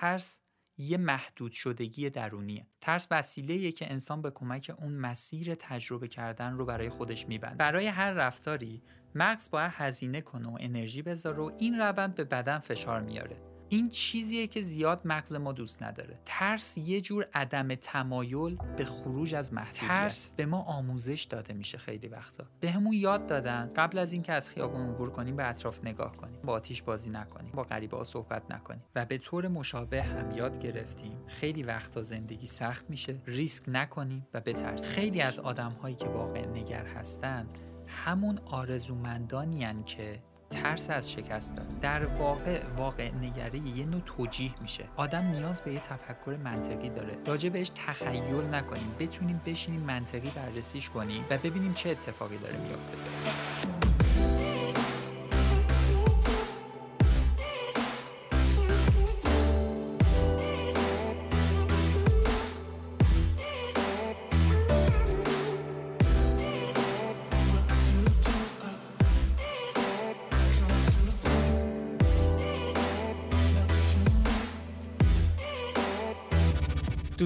ترس 0.00 0.40
یه 0.78 0.96
محدود 0.96 1.52
شدگی 1.52 2.10
درونیه. 2.10 2.66
ترس 2.80 3.08
وسیله 3.10 3.72
که 3.72 3.92
انسان 3.92 4.22
به 4.22 4.30
کمک 4.30 4.72
اون 4.78 4.92
مسیر 4.92 5.54
تجربه 5.54 6.08
کردن 6.08 6.52
رو 6.52 6.64
برای 6.66 6.88
خودش 6.88 7.28
میبنده. 7.28 7.56
برای 7.56 7.86
هر 7.86 8.12
رفتاری 8.12 8.82
مغز 9.14 9.50
باید 9.50 9.72
هزینه 9.74 10.20
کنه 10.20 10.48
و 10.48 10.56
انرژی 10.60 11.02
بذاره 11.02 11.38
و 11.38 11.50
این 11.58 11.78
روند 11.78 12.14
به 12.14 12.24
بدن 12.24 12.58
فشار 12.58 13.00
میاره. 13.00 13.55
این 13.68 13.88
چیزیه 13.88 14.46
که 14.46 14.60
زیاد 14.62 15.00
مغز 15.04 15.32
ما 15.32 15.52
دوست 15.52 15.82
نداره. 15.82 16.18
ترس 16.24 16.78
یه 16.78 17.00
جور 17.00 17.28
عدم 17.34 17.74
تمایل 17.74 18.56
به 18.76 18.84
خروج 18.84 19.34
از 19.34 19.52
محدودیت. 19.52 19.88
ترس. 19.88 20.32
به 20.36 20.46
ما 20.46 20.62
آموزش 20.62 21.26
داده 21.30 21.54
میشه 21.54 21.78
خیلی 21.78 22.08
وقتا. 22.08 22.44
بهمون 22.60 22.92
یاد 22.92 23.26
دادن 23.26 23.70
قبل 23.76 23.98
از 23.98 24.12
اینکه 24.12 24.32
از 24.32 24.50
خیابون 24.50 24.80
عبور 24.80 25.10
کنیم 25.10 25.36
به 25.36 25.48
اطراف 25.48 25.84
نگاه 25.84 26.16
کنیم. 26.16 26.40
با 26.44 26.52
آتیش 26.52 26.82
بازی 26.82 27.10
نکنیم. 27.10 27.52
با 27.52 27.62
غریبه 27.62 27.96
ها 27.96 28.04
صحبت 28.04 28.42
نکنیم. 28.50 28.82
و 28.94 29.04
به 29.04 29.18
طور 29.18 29.48
مشابه 29.48 30.02
هم 30.02 30.30
یاد 30.30 30.58
گرفتیم. 30.58 31.18
خیلی 31.26 31.62
وقتا 31.62 32.02
زندگی 32.02 32.46
سخت 32.46 32.90
میشه. 32.90 33.22
ریسک 33.26 33.64
نکنیم 33.68 34.26
و 34.34 34.40
بترسیم. 34.40 34.90
خیلی 34.90 35.20
از 35.20 35.38
آدم 35.38 35.72
هایی 35.72 35.94
که 35.94 36.08
واقع 36.08 36.46
نگر 36.46 36.86
هستن 36.86 37.48
همون 37.86 38.38
آرزومندانی 38.38 39.66
که 39.86 40.22
ترس 40.50 40.90
از 40.90 41.12
شکست 41.12 41.56
داره. 41.56 41.68
در 41.80 42.06
واقع 42.06 42.62
واقع 42.76 43.10
نگری 43.14 43.58
یه 43.58 43.84
نوع 43.84 44.00
توجیه 44.06 44.54
میشه. 44.62 44.84
آدم 44.96 45.24
نیاز 45.24 45.60
به 45.60 45.72
یه 45.72 45.80
تفکر 45.80 46.36
منطقی 46.44 46.88
داره. 46.88 47.18
راجع 47.26 47.48
بهش 47.48 47.70
تخیل 47.86 48.54
نکنیم. 48.54 48.94
بتونیم 49.00 49.40
بشینیم 49.46 49.80
منطقی 49.80 50.30
بررسیش 50.30 50.90
کنیم 50.90 51.24
و 51.30 51.38
ببینیم 51.38 51.74
چه 51.74 51.90
اتفاقی 51.90 52.38
داره 52.38 52.56
میافته. 52.56 53.95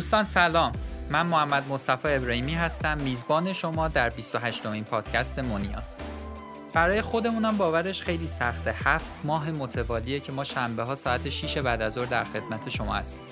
دوستان 0.01 0.25
سلام. 0.25 0.73
من 1.11 1.27
محمد 1.27 1.69
مصطفی 1.69 2.09
ابراهیمی 2.09 2.55
هستم. 2.55 2.99
میزبان 2.99 3.53
شما 3.53 3.89
در 3.89 4.11
28 4.11 4.67
امین 4.67 4.85
پادکست 4.85 5.39
مونیاز 5.39 5.95
برای 6.73 7.03
خودمونم 7.03 7.57
باورش 7.57 8.03
خیلی 8.03 8.27
سخته 8.27 8.75
هفت 8.85 9.07
ماه 9.25 9.51
متوالیه 9.51 10.21
که 10.21 10.33
ما 10.33 10.45
شنبه 10.45 10.83
ها 10.83 10.95
ساعت 10.95 11.29
6 11.29 11.59
بعد 11.59 11.83
از 11.83 11.93
ظهر 11.93 12.05
در 12.05 12.25
خدمت 12.25 12.69
شما 12.69 12.95
هستیم. 12.95 13.23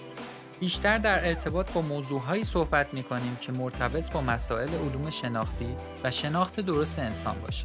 بیشتر 0.61 0.99
در 0.99 1.29
ارتباط 1.29 1.73
با 1.73 1.81
موضوعهایی 1.83 2.45
صحبت 2.45 2.95
می 2.95 3.03
کنیم 3.03 3.37
که 3.41 3.53
مرتبط 3.53 4.11
با 4.13 4.21
مسائل 4.21 4.69
علوم 4.69 5.11
شناختی 5.11 5.77
و 6.05 6.11
شناخت 6.11 6.61
درست 6.61 6.99
انسان 6.99 7.37
باشه. 7.43 7.65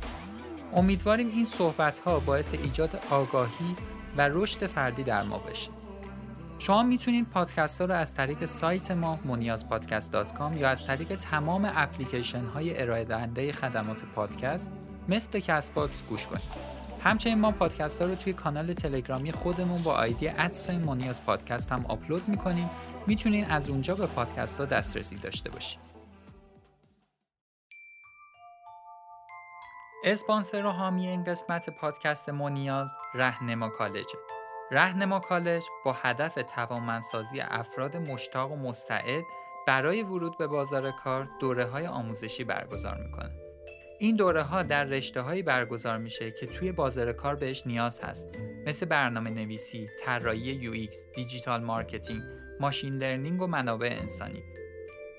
امیدواریم 0.74 1.28
این 1.28 1.46
صحبت 1.46 2.00
ها 2.00 2.20
باعث 2.20 2.54
ایجاد 2.54 3.02
آگاهی 3.10 3.76
و 4.18 4.30
رشد 4.30 4.68
فردی 4.68 5.04
در 5.04 5.24
ما 5.24 5.38
بشه. 5.38 5.83
شما 6.64 6.84
می‌تونید 6.84 7.30
پادکست 7.30 7.82
ها 7.82 7.88
رو 7.88 7.94
از 7.94 8.14
طریق 8.14 8.46
سایت 8.46 8.92
ما 8.92 9.20
moniazpodcast.com 9.28 10.58
یا 10.58 10.70
از 10.70 10.88
طریق 10.88 11.16
تمام 11.16 11.72
اپلیکیشن 11.76 12.46
های 12.46 12.82
ارائه 12.82 13.04
دهنده 13.04 13.52
خدمات 13.52 14.04
پادکست 14.16 14.72
مثل 15.10 15.40
CastBox 15.40 16.04
گوش 16.04 16.28
کنید. 16.28 16.42
همچنین 17.04 17.40
ما 17.40 17.52
پادکست 17.52 18.02
ها 18.02 18.08
رو 18.08 18.16
توی 18.16 18.34
کانال 18.34 18.74
تلگرامی 18.74 19.32
خودمون 19.32 19.84
با 19.84 19.94
ID 19.94 20.28
at 20.28 20.46
sign 20.46 20.84
مونیاز 20.84 21.26
پادکست 21.26 21.72
هم 21.72 21.86
آپلود 21.86 22.28
می‌کنیم 22.28 22.70
می‌تونید 23.08 23.48
از 23.50 23.70
اونجا 23.70 23.96
به 23.96 24.08
پادکست 24.08 24.60
ها 24.60 24.66
دسترسی 24.66 25.16
داشته 25.16 25.50
باشید. 25.50 25.80
اسپانسر 30.04 30.66
و 30.66 30.70
حامی 30.70 31.08
این 31.08 31.24
قسمت 31.24 31.70
پادکست 31.70 32.30
مونیاز 32.30 32.92
رهنما 33.14 33.70
کالجه. 33.70 34.43
رهنما 34.74 35.20
کالج 35.20 35.64
با 35.86 35.94
هدف 35.94 36.40
توانمندسازی 36.56 37.40
افراد 37.40 37.98
مشتاق 37.98 38.52
و 38.52 38.56
مستعد 38.56 39.24
برای 39.68 40.04
ورود 40.04 40.38
به 40.38 40.48
بازار 40.48 40.92
کار 40.92 41.30
دوره 41.40 41.66
های 41.66 41.88
آموزشی 41.88 42.44
برگزار 42.44 42.98
می‌کنه. 42.98 43.32
این 44.00 44.16
دوره 44.16 44.44
ها 44.44 44.64
در 44.64 44.84
رشته 44.84 45.22
هایی 45.22 45.44
برگزار 45.44 45.98
میشه 45.98 46.32
که 46.32 46.46
توی 46.46 46.72
بازار 46.72 47.14
کار 47.14 47.36
بهش 47.36 47.64
نیاز 47.66 48.00
هست 48.00 48.30
مثل 48.66 48.86
برنامه 48.86 49.30
نویسی، 49.30 49.88
طراحی 50.06 50.40
UI، 50.40 50.88
digital 51.16 51.64
marketing، 51.64 52.22
machine 52.60 52.98
learning 52.98 53.42
و 53.42 53.48
منابع 53.48 53.90
انسانی. 53.92 54.44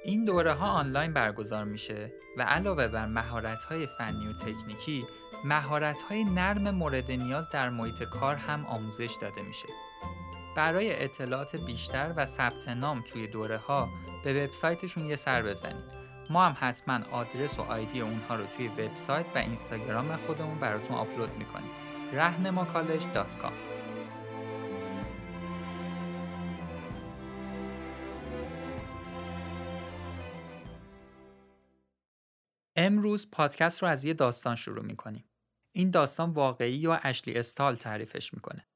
این 0.05 0.25
دوره 0.25 0.53
ها 0.53 0.67
آنلاین 0.67 1.13
برگزار 1.13 1.65
میشه 1.65 2.13
و 2.37 2.43
علاوه 2.43 2.89
بر 2.89 3.07
مهارت 3.07 3.65
های 3.65 3.87
فنی 3.99 4.27
و 4.27 4.33
تکنیکی 4.33 5.07
مهارت 5.45 6.03
های 6.03 6.25
نرم 6.25 6.71
مورد 6.71 7.11
نیاز 7.11 7.51
در 7.51 7.71
محیط 7.71 8.03
کار 8.03 8.37
هم 8.37 8.67
آموزش 8.67 9.17
داده 9.21 9.43
میشه. 9.43 9.69
برای 10.57 11.05
اطلاعات 11.05 11.57
بیشتر 11.57 12.13
و 12.17 12.27
ثبت 12.27 12.69
نام 12.69 13.03
توی 13.03 13.27
دوره 13.27 13.57
ها 13.57 13.89
به 14.25 14.45
وبسایتشون 14.45 15.05
یه 15.05 15.17
سر 15.17 15.43
بزنید. 15.43 15.85
ما 16.31 16.45
هم 16.45 16.57
حتما 16.61 17.01
آدرس 17.13 17.59
و 17.59 17.63
آیدی 17.63 18.01
اونها 18.01 18.37
رو 18.37 18.47
توی 18.47 18.69
وبسایت 18.69 19.27
و 19.35 19.39
اینستاگرام 19.39 20.17
خودمون 20.17 20.59
براتون 20.59 20.97
آپلود 20.97 21.31
می‌کنیم. 21.39 21.71
رهنماکالج.com 22.13 23.53
امروز 32.77 33.31
پادکست 33.31 33.83
رو 33.83 33.89
از 33.89 34.05
یه 34.05 34.15
داستان 34.15 34.57
شروع 34.57 34.85
می‌کنیم. 34.85 35.25
این 35.77 35.91
داستان 35.91 36.31
واقعی 36.31 36.87
و 36.87 36.99
اشلی 37.03 37.35
استال 37.35 37.77
تعریفش 37.77 38.35
می‌کنه. 38.35 38.67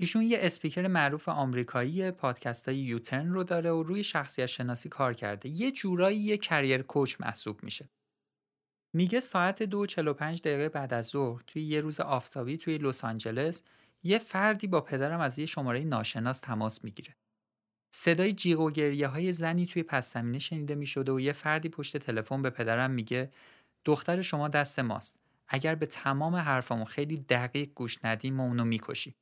ایشون 0.00 0.22
یه 0.22 0.38
اسپیکر 0.40 0.86
معروف 0.86 1.28
آمریکایی 1.28 2.10
پادکست 2.10 2.68
های 2.68 2.78
یوترن 2.78 3.32
رو 3.32 3.44
داره 3.44 3.70
و 3.70 3.82
روی 3.82 4.04
شخصیت 4.04 4.46
شناسی 4.46 4.88
کار 4.88 5.14
کرده. 5.14 5.48
یه 5.48 5.72
جورایی 5.72 6.18
یه 6.18 6.36
کریر 6.36 6.82
کوچ 6.82 7.20
محسوب 7.20 7.64
میشه. 7.64 7.88
میگه 8.96 9.20
ساعت 9.20 9.62
دو 9.62 9.86
دقیقه 9.86 10.68
بعد 10.68 10.94
از 10.94 11.06
ظهر 11.06 11.42
توی 11.46 11.62
یه 11.62 11.80
روز 11.80 12.00
آفتابی 12.00 12.56
توی 12.56 12.78
لس 12.78 13.04
آنجلس 13.04 13.62
یه 14.02 14.18
فردی 14.18 14.66
با 14.66 14.80
پدرم 14.80 15.20
از 15.20 15.38
یه 15.38 15.46
شماره 15.46 15.84
ناشناس 15.84 16.40
تماس 16.40 16.84
می‌گیره. 16.84 17.16
صدای 17.94 18.32
جیغ 18.32 18.60
و 18.60 18.70
گریه 18.70 19.06
های 19.06 19.32
زنی 19.32 19.66
توی 19.66 19.82
پس 19.82 20.14
زمینه 20.14 20.38
شنیده 20.38 20.74
می‌شده 20.74 21.12
و 21.12 21.20
یه 21.20 21.32
فردی 21.32 21.68
پشت 21.68 21.96
تلفن 21.96 22.42
به 22.42 22.50
پدرم 22.50 22.90
میگه 22.90 23.32
دختر 23.84 24.22
شما 24.22 24.48
دست 24.48 24.78
ماست. 24.78 25.27
اگر 25.48 25.74
به 25.74 25.86
تمام 25.86 26.36
حرفامو 26.36 26.84
خیلی 26.84 27.16
دقیق 27.16 27.68
گوش 27.74 27.98
ندیم 28.04 28.34
ما 28.34 28.42
اونو 28.42 28.64
می‌کشیم. 28.64 29.14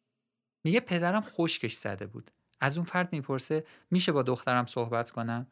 میگه 0.64 0.81
پدرم 0.81 1.20
خشکش 1.20 1.75
زده 1.75 2.06
بود. 2.06 2.31
از 2.60 2.76
اون 2.76 2.87
فرد 2.87 3.12
می‌پرسه 3.12 3.64
میشه 3.91 4.12
با 4.12 4.22
دخترم 4.22 4.66
صحبت 4.66 5.10
کنم؟ 5.10 5.47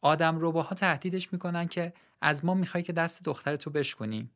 آدم 0.00 0.38
روباها 0.38 0.74
تهدیدش 0.74 1.32
می‌کنن 1.32 1.68
که 1.68 1.92
از 2.20 2.44
ما 2.44 2.54
می‌خوای 2.54 2.82
که 2.82 2.92
دست 2.92 3.24
دخترتو 3.24 3.70
بشکنیم 3.70 4.30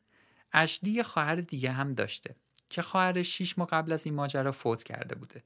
اشلی 0.53 0.91
یه 0.91 1.03
خواهر 1.03 1.37
دیگه 1.37 1.73
هم 1.73 1.95
داشته 1.95 2.37
که 2.71 2.83
خواهرش 2.83 3.29
شیش 3.29 3.59
ماه 3.59 3.69
قبل 3.69 3.93
از 3.93 4.07
این 4.07 4.15
ماجرا 4.15 4.53
فوت 4.53 4.83
کرده 4.83 5.15
بوده. 5.15 5.43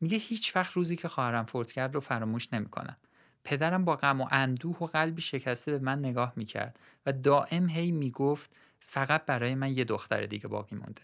میگه 0.00 0.18
هیچ 0.18 0.56
وقت 0.56 0.72
روزی 0.72 0.96
که 0.96 1.08
خواهرم 1.08 1.44
فوت 1.44 1.72
کرد 1.72 1.94
رو 1.94 2.00
فراموش 2.00 2.52
نمی‌کنم. 2.52 2.96
پدرم 3.44 3.84
با 3.84 3.96
غم 3.96 4.20
و 4.20 4.28
اندوه 4.30 4.78
و 4.78 4.86
قلبی 4.86 5.22
شکسته 5.22 5.72
به 5.72 5.78
من 5.78 5.98
نگاه 5.98 6.32
می‌کرد 6.36 6.78
و 7.06 7.12
دائم 7.12 7.68
هی 7.68 7.92
می‌گفت 7.92 8.56
فقط 8.86 9.24
برای 9.24 9.54
من 9.54 9.76
یه 9.76 9.84
دختر 9.84 10.26
دیگه 10.26 10.48
باقی 10.48 10.76
مونده. 10.76 11.02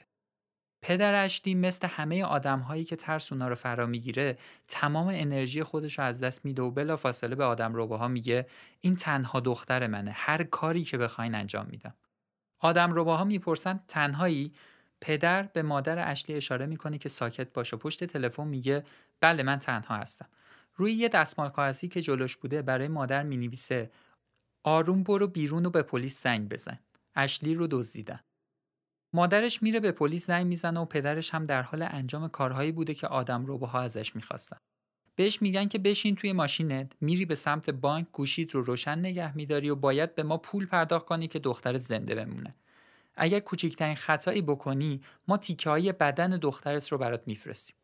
پدر 0.82 1.25
اشلی 1.25 1.54
مثل 1.54 1.87
همه 1.87 2.25
آدم 2.25 2.59
هایی 2.59 2.84
که 2.84 2.97
ترس 2.97 3.32
اونا 3.32 3.48
رو 3.48 3.54
فرا 3.54 3.87
می‌گیره 3.87 4.38
تمام 4.69 5.09
انرژی 5.12 5.62
خودش 5.62 5.98
رو 5.98 6.04
از 6.04 6.21
دست 6.21 6.45
میده 6.45 6.62
و 6.62 6.71
بلا 6.71 6.97
فاصله 6.97 7.34
به 7.34 7.45
آدم 7.45 7.74
روباها 7.74 8.09
میگه 8.09 8.47
این 8.80 8.97
تنها 8.97 9.41
دختر 9.41 9.86
منه 9.86 10.10
هر 10.10 10.42
کاری 10.42 10.84
که 10.84 10.98
بخواین 10.98 11.34
انجام 11.34 11.66
میدم. 11.71 11.95
آدم 12.59 12.92
روباها 12.92 13.24
می‌پرسن 13.24 13.80
تنهایی؟ 13.89 14.53
پدر 15.01 15.42
به 15.42 15.62
مادر 15.62 16.10
اشلی 16.10 16.36
اشاره 16.36 16.66
می‌کنه 16.66 16.98
که 16.98 17.09
ساکت 17.09 17.53
باشه 17.53 17.77
پشت 17.77 18.04
تلفن 18.04 18.47
میگه 18.47 18.84
بله 19.21 19.42
من 19.42 19.59
تنها 19.59 19.97
هستم. 19.97 20.28
روی 20.74 20.92
یه 20.92 21.09
دستمال 21.09 21.48
کاغذی 21.48 21.89
که 21.89 22.03
جلوش 22.03 22.36
بوده 22.36 22.62
برای 22.62 22.89
مادر 22.89 23.22
می‌نویسه 23.22 23.91
آروم 24.65 25.03
برو 25.03 25.27
بیرون 25.27 25.66
و 25.66 25.71
به 25.71 25.83
پلیس 25.83 26.22
زنگ 26.22 26.48
بزن. 26.48 26.78
اشلی 27.14 27.54
رو 27.54 27.66
دزدیدن. 27.70 28.20
مادرش 29.12 29.62
میره 29.62 29.80
به 29.80 29.92
پلیس 29.92 30.26
زنگ 30.26 30.47
می‌زنه 30.47 30.80
و 30.80 30.84
پدرش 30.84 31.34
هم 31.34 31.44
در 31.44 31.62
حال 31.62 31.82
انجام 31.82 32.28
کارهایی 32.28 32.72
بوده 32.72 32.94
که 32.94 33.06
آدم 33.06 33.47
روباها 33.47 33.80
ازش 33.80 34.16
می‌خواستن. 34.16 34.56
بهش 35.16 35.42
میگن 35.42 35.68
که 35.68 35.78
بشین 35.78 36.16
توی 36.16 36.32
ماشینت 36.32 36.92
میری 37.00 37.24
به 37.24 37.34
سمت 37.34 37.70
بانک 37.70 38.06
گوشید 38.12 38.54
رو 38.54 38.62
روشن 38.62 38.98
نگه 38.98 39.36
میداری 39.36 39.70
و 39.70 39.74
باید 39.74 40.14
به 40.14 40.22
ما 40.22 40.38
پول 40.38 40.66
پرداخت 40.66 41.06
کنی 41.06 41.28
که 41.28 41.38
دخترت 41.38 41.80
زنده 41.80 42.14
بمونه. 42.14 42.54
اگر 43.15 43.41
کوچکترین 43.41 43.97
خطایی 43.97 44.42
بکنی 44.42 45.00
ما 45.28 45.36
تیکه 45.36 45.70
های 45.70 45.92
بدن 45.92 46.30
دخترت 46.30 46.88
رو 46.88 46.98
برات 46.98 47.22
میفرستیم. 47.26 47.76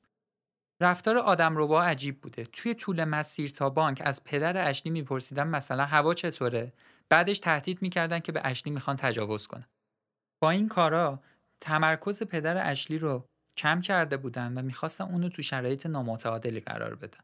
رفتار 0.80 1.18
آدم 1.18 1.54
با 1.54 1.82
عجیب 1.82 2.20
بوده. 2.20 2.44
توی 2.44 2.74
طول 2.74 3.04
مسیر 3.04 3.50
تا 3.50 3.70
بانک 3.70 4.02
از 4.04 4.24
پدر 4.24 4.68
اشلی 4.68 4.92
میپرسیدن 4.92 5.46
مثلا 5.46 5.84
هوا 5.84 6.14
چطوره؟ 6.14 6.72
بعدش 7.10 7.38
تهدید 7.38 7.82
می‌کردن 7.82 8.18
که 8.18 8.32
به 8.32 8.40
اشلی 8.44 8.72
می‌خوان 8.72 8.96
تجاوز 8.96 9.46
کنن. 9.46 9.66
با 10.42 10.50
این 10.50 10.68
کارا 10.68 11.22
تمرکز 11.60 12.22
پدر 12.22 12.70
اشلی 12.70 12.98
رو 12.98 13.28
کم 13.56 13.80
کرده 13.80 14.16
بودن 14.16 14.58
و 14.58 14.62
می‌خواستن 14.62 15.04
اونو 15.04 15.28
تو 15.28 15.42
شرایط 15.42 15.86
نامتعادلی 15.86 16.60
قرار 16.60 16.94
بدن. 16.94 17.18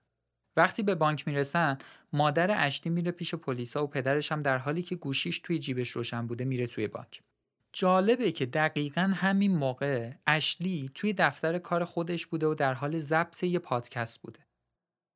وقتی 0.57 0.83
به 0.83 0.95
بانک 0.95 1.29
می‌رسن 1.29 1.79
مادر 2.13 2.67
اشلی 2.67 2.93
میره 2.93 3.11
پیش 3.11 3.35
پلیسا 3.35 3.85
و 3.85 3.87
پدرش 3.87 4.33
هم 4.33 4.43
در 4.43 4.59
حالی 4.59 4.83
که 4.83 4.97
گوشیش 4.97 5.39
توی 5.39 5.59
جیبش 5.59 5.91
روشن 5.91 6.27
بوده 6.27 6.45
میره 6.45 6.67
توی 6.67 6.89
بانک. 6.89 7.21
جالبه 7.73 8.33
که 8.33 8.47
دقیقا 8.47 9.13
همین 9.15 9.57
موقع 9.57 10.13
اشلی 10.27 10.91
توی 10.95 11.13
دفتر 11.13 11.59
کار 11.59 11.85
خودش 11.85 12.27
بوده 12.27 12.47
و 12.47 12.55
در 12.55 12.75
حال 12.75 12.99
ضبط 12.99 13.43
یه 13.45 13.59
پادکست 13.59 14.23
بوده. 14.23 14.41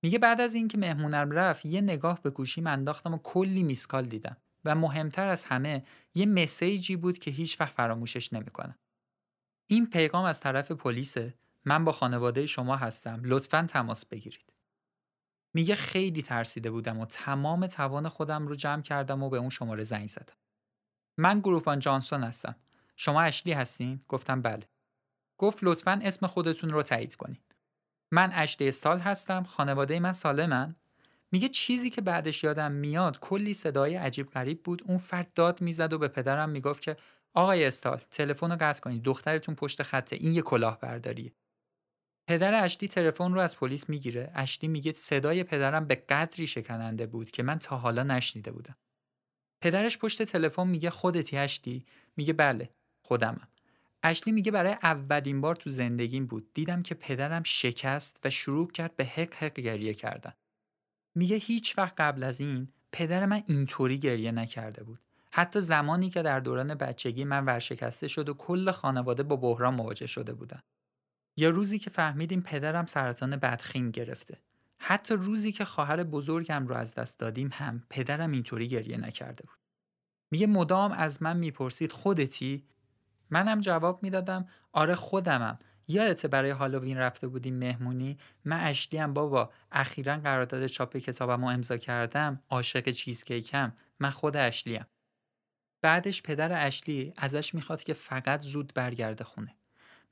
میگه 0.05 0.19
بعد 0.19 0.41
از 0.41 0.55
اینکه 0.55 0.79
مهمونم 0.79 1.31
رفت 1.31 1.67
یه 1.67 1.81
نگاه 1.81 2.23
به 2.23 2.31
گوشیم 2.31 2.67
انداختم 2.67 3.15
و 3.15 3.19
کلی 3.19 3.63
میسکال 3.63 4.05
دیدم 4.05 4.37
و 4.65 4.75
مهمتر 4.75 5.29
از 5.29 5.45
همه 5.45 5.85
یه 6.15 6.27
مسیجی 6.27 6.97
بود 6.97 7.19
که 7.19 7.31
هیچ 7.31 7.61
وقت 7.61 7.73
فراموشش 7.73 8.33
نمی‌کنم. 8.33 8.79
این 9.67 9.91
پیغام 9.91 10.25
از 10.25 10.41
طرف 10.41 10.73
پلیسه 10.73 11.35
من 11.65 11.85
با 11.85 11.93
خانواده 11.93 12.47
شما 12.47 12.77
هستم 12.77 13.21
لطفا 13.25 13.67
تماس 13.69 14.07
بگیرید. 14.07 14.53
میگه 15.55 15.75
خیلی 15.75 16.23
ترسیده 16.23 16.71
بودم 16.71 17.01
و 17.01 17.07
تمام 17.07 17.67
توان 17.67 18.09
خودم 18.09 18.47
رو 18.47 18.55
جمع 18.55 18.83
کردم 18.83 19.23
و 19.23 19.29
به 19.31 19.39
اون 19.39 19.51
شماره 19.51 19.85
زنگ 19.85 20.09
زدم. 20.09 20.37
من 21.17 21.41
گروپان 21.41 21.79
جانسون 21.79 22.23
هستم. 22.23 22.57
شما 22.97 23.23
اشلی 23.23 23.53
هستین؟ 23.53 24.01
گفتم 24.09 24.43
بله. 24.43 24.69
گفت 25.39 25.59
لطفا 25.63 26.01
اسم 26.03 26.27
خودتون 26.27 26.71
رو 26.71 26.83
تایید 26.83 27.17
کنید. 27.17 27.55
من 28.13 28.31
اشلی 28.33 28.69
استال 28.69 28.99
هستم. 28.99 29.43
خانواده 29.43 30.01
من 30.01 30.13
سالمن. 30.13 30.77
میگه 31.33 31.49
چیزی 31.49 31.91
که 31.91 32.01
بعدش 32.01 32.45
یادم 32.45 32.73
میاد 32.73 33.19
کلی 33.21 33.55
صدای 33.55 33.95
عجیب 33.95 34.31
غریب 34.31 34.63
بود. 34.63 34.83
اون 34.87 34.99
فرد 34.99 35.33
داد 35.35 35.61
می‌زد 35.61 35.93
و 35.93 35.99
به 35.99 36.09
پدرم 36.09 36.51
می‌گفت 36.51 36.83
که 36.83 36.97
آقای 37.35 37.65
استال 37.65 38.01
تلفن 38.11 38.51
رو 38.51 38.57
قطع 38.61 38.81
کنید. 38.81 39.03
دخترتون 39.03 39.55
پشت 39.55 39.83
خطه. 39.83 40.17
این 40.17 40.33
یه 40.33 40.43
کلاهبرداریه. 40.43 41.33
پدر 42.29 42.65
اشلی 42.65 42.89
تلفن 42.89 43.33
رو 43.33 43.41
از 43.41 43.57
پلیس 43.57 43.89
می‌گیره. 43.89 44.31
اشلی 44.35 44.69
میگه 44.69 44.93
صدای 44.93 45.45
پدرم 45.45 45.87
به 45.87 45.95
قدری 45.95 46.47
شکننده 46.47 47.07
بود 47.07 47.31
که 47.31 47.43
من 47.43 47.59
تا 47.59 47.77
حالا 47.77 48.03
نشنیده 48.03 48.53
بودم. 48.53 48.77
پدرش 49.63 49.99
پشت 49.99 50.23
تلفن 50.23 50.67
میگه 50.67 50.91
خودتی 50.91 51.37
اشلی 51.37 51.85
میگه 52.17 52.33
بله 52.33 52.71
خودمم 53.05 53.49
اشلی 54.03 54.33
میگه 54.33 54.51
برای 54.53 54.73
اولین 54.73 55.41
بار 55.41 55.57
تو 55.57 55.71
زندگیم 55.71 56.27
بود 56.27 56.55
دیدم 56.55 56.83
که 56.83 56.95
پدرم 56.95 57.43
شکست 57.43 58.21
و 58.25 58.31
شروع 58.31 58.71
کرد 58.71 58.97
به 58.97 59.05
حق 59.05 59.35
حق 59.35 59.61
گریه 59.61 59.95
کردن 59.95 60.33
میگه 61.15 61.37
هیچ 61.37 61.79
وقت 61.79 62.01
قبل 62.01 62.23
از 62.23 62.41
این 62.41 62.69
پدر 62.93 63.27
من 63.27 63.43
اینطوری 63.47 63.99
گریه 63.99 64.33
نکرده 64.33 64.85
بود 64.85 65.01
حتی 65.31 65.61
زمانی 65.61 66.11
که 66.11 66.23
در 66.23 66.41
دوران 66.41 66.75
بچگی 66.75 67.25
من 67.25 67.45
ورشکسته 67.45 68.09
شد 68.09 68.29
و 68.29 68.35
کل 68.35 68.71
خانواده 68.71 69.23
با 69.23 69.37
بحران 69.37 69.75
مواجه 69.75 70.07
شده 70.07 70.35
بودن 70.35 70.61
یا 71.37 71.51
روزی 71.51 71.79
که 71.79 71.91
فهمیدیم 71.91 72.41
پدرم 72.41 72.87
سرطان 72.87 73.37
بدخیم 73.37 73.91
گرفته 73.91 74.39
حتی 74.79 75.15
روزی 75.15 75.53
که 75.53 75.65
خواهر 75.65 76.03
بزرگم 76.05 76.67
رو 76.67 76.75
از 76.75 76.95
دست 76.95 77.19
دادیم 77.19 77.51
هم 77.53 77.83
پدرم 77.91 78.31
اینطوری 78.31 78.69
گریه 78.69 78.97
نکرده 78.97 79.45
بود. 79.47 79.59
میگه 80.31 80.47
مدام 80.47 80.93
از 80.93 81.23
من 81.23 81.37
می‌پرسید 81.37 81.93
خودتی؟ 81.93 82.67
منم 83.31 83.61
جواب 83.61 84.03
می‌دادم 84.03 84.49
آره 84.73 84.95
خودمم. 84.95 85.59
یادت 85.89 86.27
برای 86.27 86.51
هالووین 86.51 86.99
رفته 86.99 87.29
بودیم 87.29 87.55
مهمونی؟ 87.55 88.19
من 88.45 88.61
اشلیم 88.61 89.15
بابا. 89.15 89.51
اخیرا 89.73 90.17
قرارداد 90.17 90.67
چاپ 90.67 90.97
کتابم 90.97 91.45
رو 91.45 91.51
امضا 91.51 91.77
کردم. 91.77 92.43
عاشق 92.51 92.91
چیزکیکم. 92.91 93.73
من 94.01 94.11
خود 94.11 94.37
اشلیم. 94.37 94.87
بعدش 95.83 96.23
پدر 96.23 96.67
اشلی 96.67 97.13
ازش 97.17 97.55
می‌خواد 97.55 97.83
که 97.83 97.93
فقط 97.93 98.41
زود 98.41 98.73
برگرده 98.75 99.25
خونه. 99.25 99.55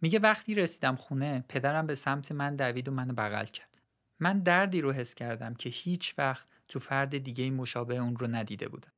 میگه 0.01 0.19
وقتی 0.19 0.55
رسیدم 0.55 0.97
خونه 0.97 1.45
پدرم 1.49 1.87
به 1.87 1.95
سمت 1.95 2.33
من 2.33 2.57
دوید 2.57 2.89
و 2.89 2.93
منو 2.93 3.13
بغل 3.13 3.45
کرد. 3.45 3.79
من 4.21 4.39
دردی 4.39 4.81
رو 4.81 4.93
حس 4.93 5.15
کردم 5.15 5.55
که 5.55 5.69
هیچ 5.69 6.15
وقت 6.19 6.49
تو 6.69 6.79
فرد 6.79 7.19
دیگه 7.19 7.51
مشابه 7.51 7.97
اون 7.97 8.17
رو 8.17 8.27
ندیده 8.27 8.69
بودم. 8.69 8.93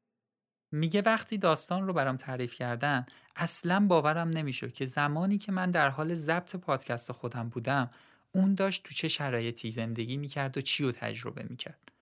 میگه 0.73 1.03
وقتی 1.03 1.39
داستان 1.39 1.87
رو 1.87 1.93
برام 1.93 2.17
تعریف 2.17 2.55
کردن 2.55 3.07
اصلا 3.37 3.87
باورم 3.87 4.29
نمی‌شد 4.29 4.73
که 4.73 4.87
زمانی 4.87 5.39
که 5.39 5.53
من 5.53 5.71
در 5.71 5.89
حال 5.89 6.15
ضبط 6.15 6.57
پادکست 6.57 7.13
خودم 7.13 7.49
بودم 7.49 7.91
اون 8.33 8.55
داشت 8.55 8.83
تو 8.85 8.95
چه 8.95 9.09
شرایطی 9.09 9.71
زندگی 9.71 10.17
می‌کرد 10.17 10.59
و 10.59 10.61
چی 10.61 10.85
رو 10.85 10.93
تجربه 10.93 11.47
می‌کرد. 11.49 11.93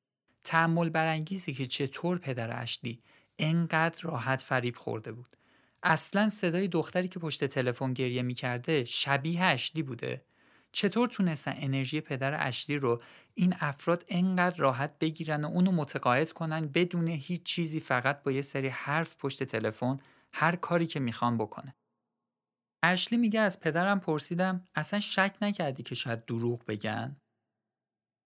تعمل 0.44 0.88
برانگیزی 0.88 1.54
که 1.54 1.66
چطور 1.66 2.18
پدر 2.18 2.62
اشلی 2.62 3.02
انقدر 3.38 4.02
راحت 4.02 4.42
فریب 4.42 4.76
خورده 4.76 5.12
بود. 5.12 5.36
اصلا 5.82 6.28
صدای 6.28 6.68
دختری 6.68 7.08
که 7.08 7.18
پشت 7.18 7.44
تلفن 7.44 7.92
گریه 7.92 8.22
می‌کرده 8.22 8.84
شبیه 8.84 9.44
اشلی 9.44 9.82
بوده 9.82 10.22
چطور 10.76 11.08
تونستن 11.08 11.54
انرژی 11.56 12.00
پدر 12.00 12.46
اشلی 12.48 12.76
رو 12.76 13.02
این 13.34 13.54
افراد 13.60 14.04
انقدر 14.08 14.56
راحت 14.56 14.98
بگیرن 14.98 15.44
و 15.44 15.48
اونو 15.48 15.72
متقاعد 15.72 16.32
کنن 16.32 16.66
بدون 16.66 17.08
هیچ 17.08 17.42
چیزی 17.42 17.80
فقط 17.80 18.22
با 18.22 18.32
یه 18.32 18.42
سری 18.42 18.68
حرف 18.68 19.16
پشت 19.16 19.44
تلفن 19.44 19.96
هر 20.32 20.56
کاری 20.56 20.86
که 20.86 21.00
می‌خوان 21.00 21.38
بکنه. 21.38 21.74
اشلی 22.82 23.18
میگه 23.18 23.40
از 23.40 23.60
پدرم 23.60 24.00
پرسیدم 24.00 24.64
اصلا 24.74 25.00
شک 25.00 25.34
نکردی 25.42 25.82
که 25.82 25.94
شاید 25.94 26.24
دروغ 26.24 26.64
بگن؟ 26.64 27.16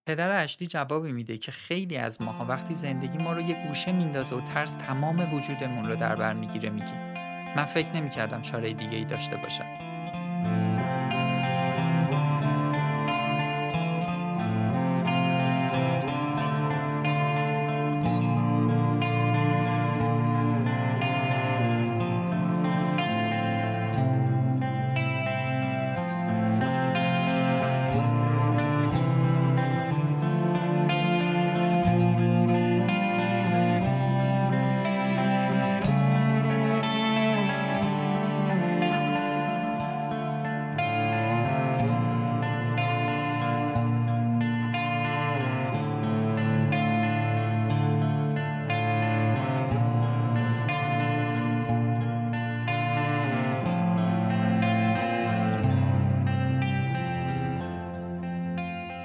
پدر 0.09 0.43
اشلی 0.43 0.67
جوابی 0.67 1.13
میده 1.13 1.39
که 1.39 1.53
خیلی 1.53 1.97
از 1.97 2.23
ماها 2.23 2.45
وقتی 2.45 2.75
زندگی 2.75 3.19
ما 3.19 3.33
رو 3.33 3.41
یه 3.41 3.67
گوشه 3.67 3.93
میندازه 3.93 4.37
و 4.37 4.41
ترس 4.41 4.73
تمام 4.73 5.35
وجودمون 5.35 5.87
رو 5.87 5.97
در 5.97 6.17
بر 6.17 6.33
می‌گیره 6.33 6.71
میگیم 6.71 7.15
من 7.57 7.65
فکر 7.65 7.93
نمی‌کردم 7.93 8.43
چاره 8.43 8.73
دیگه 8.73 8.97
ای 8.97 9.05
داشته 9.05 9.37
باشم. 9.37 9.90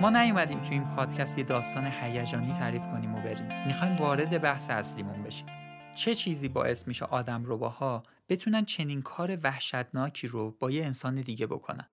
ما 0.02 0.10
نیومدیم 0.10 0.62
تو 0.62 0.72
این 0.72 0.96
پادکست 0.96 1.38
یه 1.38 1.44
داستان 1.44 1.86
هیجانی 1.86 2.54
تعریف 2.54 2.82
کنیم 2.82 3.16
و 3.16 3.22
بریم. 3.22 3.68
می‌خوایم 3.68 3.96
وارد 3.96 4.42
بحث 4.42 4.70
اصلیمون 4.70 5.24
بشیم. 5.24 5.48
چه 5.96 6.16
چیزی 6.16 6.50
باعث 6.50 6.88
میشه 6.88 7.06
آدم 7.06 7.44
روباها 7.44 8.04
بتونن 8.30 8.66
چنین 8.66 9.02
کار 9.02 9.38
وحشتناکی 9.44 10.28
رو 10.28 10.52
با 10.52 10.72
یه 10.72 10.86
انسان 10.86 11.16
دیگه 11.16 11.48
بکنن؟ 11.48 11.90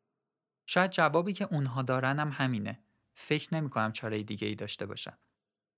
شاید 0.67 0.91
جوابی 0.91 1.33
که 1.33 1.45
اونها 1.51 1.83
دارن 1.83 2.19
هم 2.19 2.31
همینه. 2.33 2.79
فکر 3.15 3.55
نمی‌کنم 3.55 3.93
چاره 3.93 4.23
دیگه 4.23 4.49
ای 4.49 4.55
داشته 4.55 4.87
باشم 4.87 5.19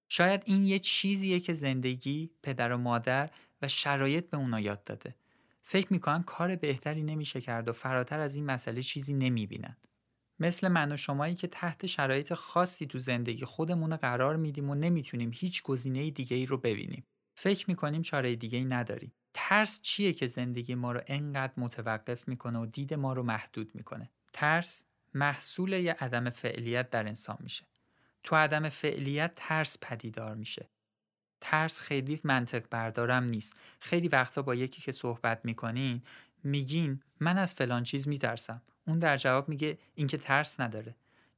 شاید 0.08 0.42
این 0.44 0.64
یه 0.64 0.78
چیزیه 0.78 1.40
که 1.40 1.52
زندگی 1.52 2.30
پدر 2.42 2.72
و 2.72 2.78
مادر 2.78 3.30
و 3.62 3.68
شرایط 3.68 4.30
به 4.30 4.36
اونا 4.36 4.60
یاد 4.60 4.84
داده. 4.84 5.14
فکر 5.62 5.92
می‌کنن 5.92 6.22
کار 6.22 6.56
بهتری 6.56 7.02
نمیشه 7.02 7.40
کرد 7.40 7.68
و 7.68 7.72
فراتر 7.72 8.20
از 8.20 8.34
این 8.34 8.46
مسئله 8.46 8.82
چیزی 8.82 9.14
نمی‌بینن. 9.14 9.76
مثل 10.38 10.68
من 10.68 10.92
و 10.92 10.96
شمایی 10.96 11.34
که 11.34 11.46
تحت 11.46 11.86
شرایط 11.86 12.34
خاصی 12.34 12.86
تو 12.86 12.98
زندگی 12.98 13.44
خودمون 13.44 13.96
قرار 13.96 14.36
میدیم 14.36 14.70
و 14.70 14.74
نمی‌تونیم 14.74 15.30
هیچ 15.34 15.62
گزینه 15.62 16.10
دیگه 16.10 16.36
ای 16.36 16.46
رو 16.46 16.58
ببینیم. 16.58 17.06
فکر 17.34 17.64
می‌کنیم 17.68 18.02
چاره 18.02 18.36
دیگه 18.36 18.58
ای 18.58 18.64
نداریم. 18.64 19.12
ترس 19.34 19.80
چیه 19.82 20.12
که 20.12 20.26
زندگی 20.26 20.74
ما 20.74 20.92
رو 20.92 21.00
انقدر 21.06 21.52
متوقف 21.56 22.28
می‌کنه 22.28 22.58
و 22.58 22.66
دید 22.66 22.94
ما 22.94 23.12
رو 23.12 23.22
محدود 23.22 23.74
می‌کنه؟ 23.74 24.10
ترس 24.32 24.84
محصول 25.14 25.72
یه 25.72 25.92
عدم 25.92 26.30
فعلیت 26.30 26.90
در 26.90 27.06
انسان 27.06 27.36
میشه. 27.40 27.66
تو 28.22 28.36
عدم 28.36 28.68
فعلیت 28.68 29.32
ترس 29.36 29.76
پدیدار 29.80 30.34
میشه. 30.34 30.68
ترس 31.40 31.80
خیلی 31.80 32.20
منطق 32.24 32.68
بردارم 32.70 33.24
نیست. 33.24 33.56
خیلی 33.80 34.08
وقتا 34.08 34.42
با 34.42 34.54
یکی 34.54 34.82
که 34.82 34.92
صحبت 34.92 35.40
می‌کنین 35.44 36.02
میگین 36.44 37.02
من 37.20 37.38
از 37.38 37.54
فلان 37.54 37.82
چیز 37.82 38.08
میترسم. 38.08 38.62
اون 38.86 38.98
در 38.98 39.16
جواب 39.16 39.48
میگه 39.48 39.78
اینکه 39.94 40.16
ترس 40.16 40.60
نداره. 40.60 40.94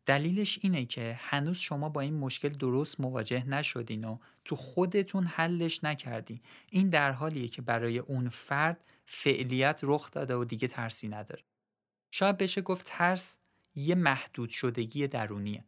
دلیلش 0.07 0.59
اینه 0.63 0.85
که 0.85 1.19
هنوز 1.21 1.59
شما 1.59 1.89
با 1.89 2.01
این 2.01 2.15
مشکل 2.15 2.49
درست 2.49 3.01
مواجه 3.01 3.49
نشدین 3.49 4.05
و 4.05 4.19
تو 4.45 4.57
خودتون 4.57 5.25
حلش 5.27 5.85
نکردین 5.85 6.41
این 6.71 6.91
در 6.91 7.13
حالیه 7.13 7.49
که 7.49 7.63
برای 7.63 7.99
اون 7.99 8.29
فرد 8.29 8.85
فعلیت 9.07 9.81
رخ 9.83 10.11
داده 10.11 10.35
و 10.35 10.45
دیگه 10.45 10.69
ترسی 10.69 11.09
نداره. 11.09 11.43
شاید 12.11 12.39
بشه 12.39 12.61
گفت 12.61 12.87
ترس 12.89 13.39
یه 13.75 13.95
محدود 13.95 14.51
شدگی 14.51 15.07
درونیه. 15.07 15.65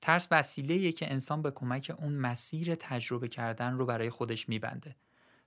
ترس 0.00 0.28
وسیله 0.30 0.92
که 0.92 1.12
انسان 1.12 1.42
به 1.42 1.50
کمک 1.50 1.92
اون 1.98 2.12
مسیر 2.12 2.74
تجربه 2.74 3.28
کردن 3.28 3.72
رو 3.72 3.86
برای 3.86 4.10
خودش 4.10 4.48
میبنده. 4.48 4.96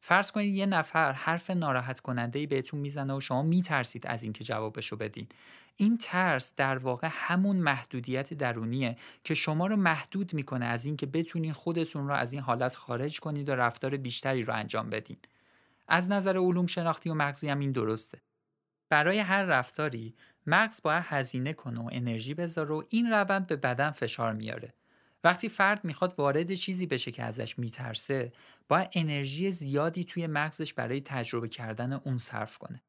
فرض 0.07 0.31
کنید 0.31 0.55
یه 0.55 0.65
نفر 0.65 1.11
حرف 1.11 1.49
ناراحت 1.49 1.99
کننده 1.99 2.39
ای 2.39 2.47
بهتون 2.47 2.79
می‌زنه 2.79 3.13
و 3.13 3.21
شما 3.21 3.41
میترسید 3.41 4.07
از 4.07 4.23
اینکه 4.23 4.43
جوابشو 4.43 4.95
بدین. 4.95 5.27
این 5.75 5.97
ترس 5.97 6.53
در 6.55 6.77
واقع 6.77 7.09
همون 7.11 7.55
محدودیت 7.55 8.33
درونیه 8.33 8.97
که 9.23 9.33
شما 9.33 9.67
رو 9.67 9.75
محدود 9.75 10.33
می‌کنه 10.33 10.65
از 10.65 10.85
اینکه 10.85 11.05
بتونین 11.05 11.53
خودتون 11.53 12.07
رو 12.07 12.13
از 12.13 12.33
این 12.33 12.41
حالت 12.41 12.75
خارج 12.75 13.19
کنید 13.19 13.49
و 13.49 13.55
رفتار 13.55 13.97
بیشتری 13.97 14.43
رو 14.43 14.53
انجام 14.53 14.89
بدین. 14.89 15.17
از 15.87 16.11
نظر 16.11 16.37
علوم 16.37 16.67
شناختی 16.67 17.09
و 17.09 17.13
مغزی 17.13 17.49
هم 17.49 17.59
این 17.59 17.71
درسته. 17.71 18.21
برای 18.89 19.19
هر 19.19 19.43
رفتاری 19.43 20.15
مغز 20.47 20.81
باید 20.81 21.03
هزینه 21.07 21.53
کنه 21.53 21.79
و 21.79 21.89
انرژی 21.91 22.33
بذاره 22.33 22.75
و 22.75 22.83
این 22.89 23.11
روند 23.11 23.47
به 23.47 23.55
بدن 23.55 23.91
فشار 23.91 24.33
میاره. 24.33 24.73
وقتی 25.25 25.49
فرد 25.49 25.85
می‌خواد 25.85 26.15
وارد 26.17 26.53
چیزی 26.53 26.85
بشه 26.85 27.11
که 27.11 27.23
ازش 27.23 27.59
میترسه 27.59 28.31
باید 28.67 28.89
انرژی 28.93 29.51
زیادی 29.51 30.03
توی 30.03 30.27
مغزش 30.27 30.73
برای 30.73 31.01
تجربه 31.01 31.47
کردن 31.47 31.93
اون 31.93 32.17
صرف 32.17 32.57
کنه. 32.57 32.81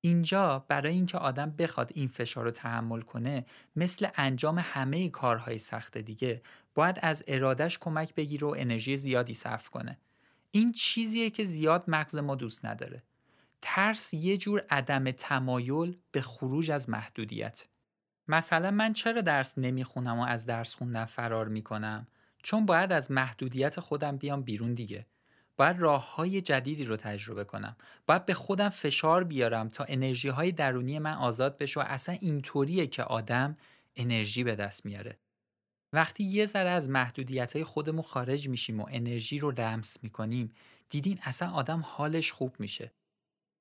اینجا 0.00 0.64
برای 0.68 0.94
اینکه 0.94 1.18
آدم 1.18 1.50
بخواد 1.50 1.90
این 1.94 2.08
فشار 2.08 2.44
رو 2.44 2.50
تحمل 2.50 3.00
کنه 3.00 3.46
مثل 3.76 4.08
انجام 4.14 4.58
همه 4.58 5.08
کارهای 5.08 5.58
سخت 5.58 5.98
دیگه 5.98 6.42
باید 6.74 6.98
از 7.02 7.24
ارادش 7.28 7.78
کمک 7.78 8.14
بگیره 8.14 8.46
و 8.46 8.54
انرژی 8.58 8.96
زیادی 8.96 9.34
صرف 9.34 9.68
کنه. 9.68 9.98
این 10.50 10.72
چیزیه 10.72 11.30
که 11.30 11.44
زیاد 11.44 11.84
مغز 11.88 12.16
ما 12.16 12.34
دوست 12.34 12.64
نداره. 12.64 13.02
ترس 13.62 14.14
یه 14.14 14.36
جور 14.36 14.64
عدم 14.70 15.10
تمایل 15.10 15.96
به 16.12 16.20
خروج 16.20 16.70
از 16.70 16.88
محدودیت. 16.88 17.64
مثلا 18.28 18.70
من 18.70 18.92
چرا 18.92 19.20
درس 19.20 19.58
نمی‌خونم 19.58 20.18
و 20.18 20.22
از 20.22 20.46
درس 20.46 20.74
خوندن 20.74 21.04
فرار 21.04 21.48
می‌کنم؟ 21.48 22.06
چون 22.42 22.66
باید 22.66 22.92
از 22.92 23.10
محدودیت 23.10 23.80
خودم 23.80 24.16
بیام 24.16 24.42
بیرون 24.42 24.74
دیگه. 24.74 25.06
باید 25.56 25.78
راه 25.78 26.14
های 26.14 26.40
جدیدی 26.40 26.84
رو 26.84 26.96
تجربه 26.96 27.44
کنم. 27.44 27.76
باید 28.06 28.26
به 28.26 28.34
خودم 28.34 28.68
فشار 28.68 29.24
بیارم 29.24 29.68
تا 29.68 29.84
انرژی 29.88 30.28
های 30.28 30.52
درونی 30.52 30.98
من 30.98 31.14
آزاد 31.14 31.58
بشه 31.58 31.80
و 31.80 31.82
اصلا 31.86 32.16
اینطوریه 32.20 32.86
که 32.86 33.02
آدم 33.02 33.56
انرژی 33.96 34.44
به 34.44 34.56
دست 34.56 34.86
میاره. 34.86 35.18
وقتی 35.92 36.24
یه 36.24 36.46
ذره 36.46 36.70
از 36.70 36.90
محدودیت 36.90 37.52
های 37.52 37.64
خودمون 37.64 38.02
خارج 38.02 38.48
میشیم 38.48 38.80
و 38.80 38.86
انرژی 38.90 39.38
رو 39.38 39.50
لمس 39.50 40.02
می‌کنیم 40.02 40.52
دیدین 40.90 41.18
اصلا 41.22 41.50
آدم 41.50 41.82
حالش 41.84 42.32
خوب 42.32 42.56
میشه. 42.58 42.92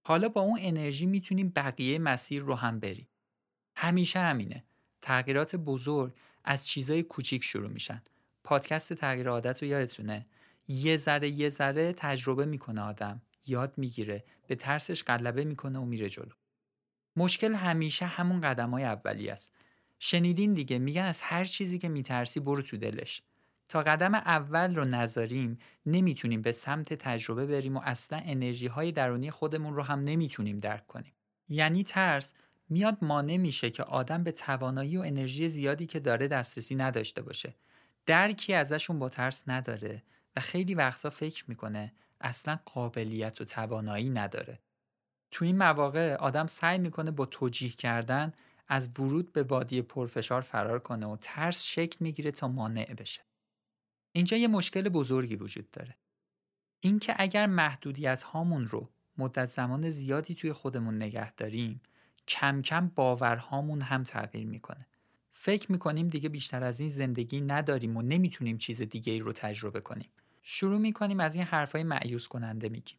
حالا 0.05 0.29
با 0.29 0.41
اون 0.41 0.59
انرژی 0.61 1.05
می‌تونیم 1.05 1.53
بقیه 1.55 1.99
مسیر 1.99 2.41
رو 2.41 2.55
هم 2.55 2.79
بریم. 2.79 3.07
همیشه 3.75 4.19
همینه. 4.19 4.63
تغییرات 5.01 5.55
بزرگ 5.55 6.13
از 6.43 6.67
چیزای 6.67 7.03
کوچیک 7.03 7.43
شروع 7.43 7.69
میشن. 7.69 8.01
پادکست 8.43 8.93
تغییر 8.93 9.29
عادت 9.29 9.63
رو 9.63 9.69
یادتونه؟ 9.69 10.25
یه 10.67 10.97
ذره 10.97 11.29
یه 11.29 11.49
ذره 11.49 11.93
تجربه 11.93 12.45
می‌کنه 12.45 12.81
آدم. 12.81 13.21
یاد 13.47 13.73
می‌گیره. 13.77 14.23
به 14.47 14.55
ترسش 14.55 15.03
غلبه 15.03 15.43
می‌کنه 15.43 15.79
و 15.79 15.85
میره 15.85 16.09
جلو. 16.09 16.31
مشکل 17.15 17.53
همیشه 17.53 18.05
همون 18.05 18.41
قدم 18.41 18.69
های 18.69 18.83
اولی 18.83 19.29
است. 19.29 19.55
شنیدین 19.99 20.53
دیگه. 20.53 20.79
میگن 20.79 21.01
از 21.01 21.21
هر 21.21 21.43
چیزی 21.43 21.79
که 21.79 21.89
میترسی 21.89 22.39
برو 22.39 22.61
تو 22.61 22.77
دلش. 22.77 23.21
تا 23.69 23.83
قدم 23.83 24.15
اول 24.15 24.75
رو 24.75 24.87
نذاریم 24.87 25.57
نمی‌تونیم 25.85 26.41
به 26.41 26.51
سمت 26.51 26.93
تجربه 26.93 27.45
بریم 27.45 27.77
و 27.77 27.81
اصلا 27.83 28.21
انرژی 28.25 28.67
های 28.67 28.91
درونی 28.91 29.31
خودمون 29.31 29.75
رو 29.75 29.83
هم 29.83 29.99
نمی‌تونیم 29.99 30.59
درک 30.59 30.87
کنیم. 30.87 31.13
یعنی 31.49 31.83
ترس 31.83 32.33
میاد 32.73 32.97
مانع 33.01 33.37
میشه 33.37 33.69
که 33.69 33.83
آدم 33.83 34.23
به 34.23 34.31
توانایی 34.31 34.97
و 34.97 35.01
انرژی 35.01 35.49
زیادی 35.49 35.85
که 35.85 35.99
داره 35.99 36.27
دسترسی 36.27 36.75
نداشته 36.75 37.21
باشه. 37.21 37.55
درکی 38.05 38.53
ازشون 38.53 38.99
با 38.99 39.09
ترس 39.09 39.43
نداره 39.47 40.03
و 40.35 40.41
خیلی 40.41 40.75
وقتا 40.75 41.09
فکر 41.09 41.45
می‌کنه 41.47 41.93
اصلا 42.21 42.59
قابلیت 42.65 43.41
و 43.41 43.45
توانایی 43.45 44.09
نداره. 44.09 44.59
تو 45.31 45.45
این 45.45 45.57
مواقع 45.57 46.15
آدم 46.15 46.47
سعی 46.47 46.77
می‌کنه 46.77 47.11
با 47.11 47.25
توجیه 47.25 47.69
کردن 47.69 48.33
از 48.67 48.89
ورود 48.99 49.33
به 49.33 49.43
وادی 49.43 49.81
پرفشار 49.81 50.41
فرار 50.41 50.79
کنه 50.79 51.05
و 51.05 51.15
ترس 51.21 51.63
شکل 51.63 51.97
می‌گیره 51.99 52.31
تا 52.31 52.47
مانع 52.47 52.93
بشه. 52.93 53.21
اینجا 54.11 54.37
یه 54.37 54.47
مشکل 54.47 54.89
بزرگی 54.89 55.35
وجود 55.35 55.71
داره. 55.71 55.97
اینکه 56.79 57.15
اگر 57.17 57.45
محدودیت 57.45 58.23
هامون 58.23 58.67
رو 58.67 58.89
مدت 59.17 59.45
زمان 59.45 59.89
زیادی 59.89 60.35
توی 60.35 60.53
خودمون 60.53 60.95
نگه 60.95 61.31
داریم 61.31 61.81
کم 62.27 62.61
کم 62.61 62.91
باورهامون 62.95 63.81
هم 63.81 64.03
تغییر 64.03 64.47
می‌کنه. 64.47 64.87
فکر 65.31 65.71
می‌کنیم 65.71 66.07
دیگه 66.07 66.29
بیشتر 66.29 66.63
از 66.63 66.79
این 66.79 66.89
زندگی 66.89 67.41
نداریم 67.41 67.97
و 67.97 68.01
نمی‌تونیم 68.01 68.57
چیز 68.57 68.81
دیگه 68.81 69.13
ای 69.13 69.19
رو 69.19 69.31
تجربه 69.31 69.81
کنیم. 69.81 70.09
شروع 70.41 70.79
می‌کنیم 70.79 71.19
از 71.19 71.35
این 71.35 71.43
حرفای 71.43 71.83
معیوس 71.83 72.27
کننده 72.27 72.69
میگیم. 72.69 72.97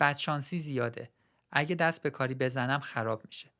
بدشانسی 0.00 0.58
زیاده. 0.58 1.10
اگه 1.52 1.74
دست 1.74 2.02
به 2.02 2.10
کاری 2.10 2.34
بزنم 2.34 2.80
خراب 2.80 3.22
میشه. 3.26 3.50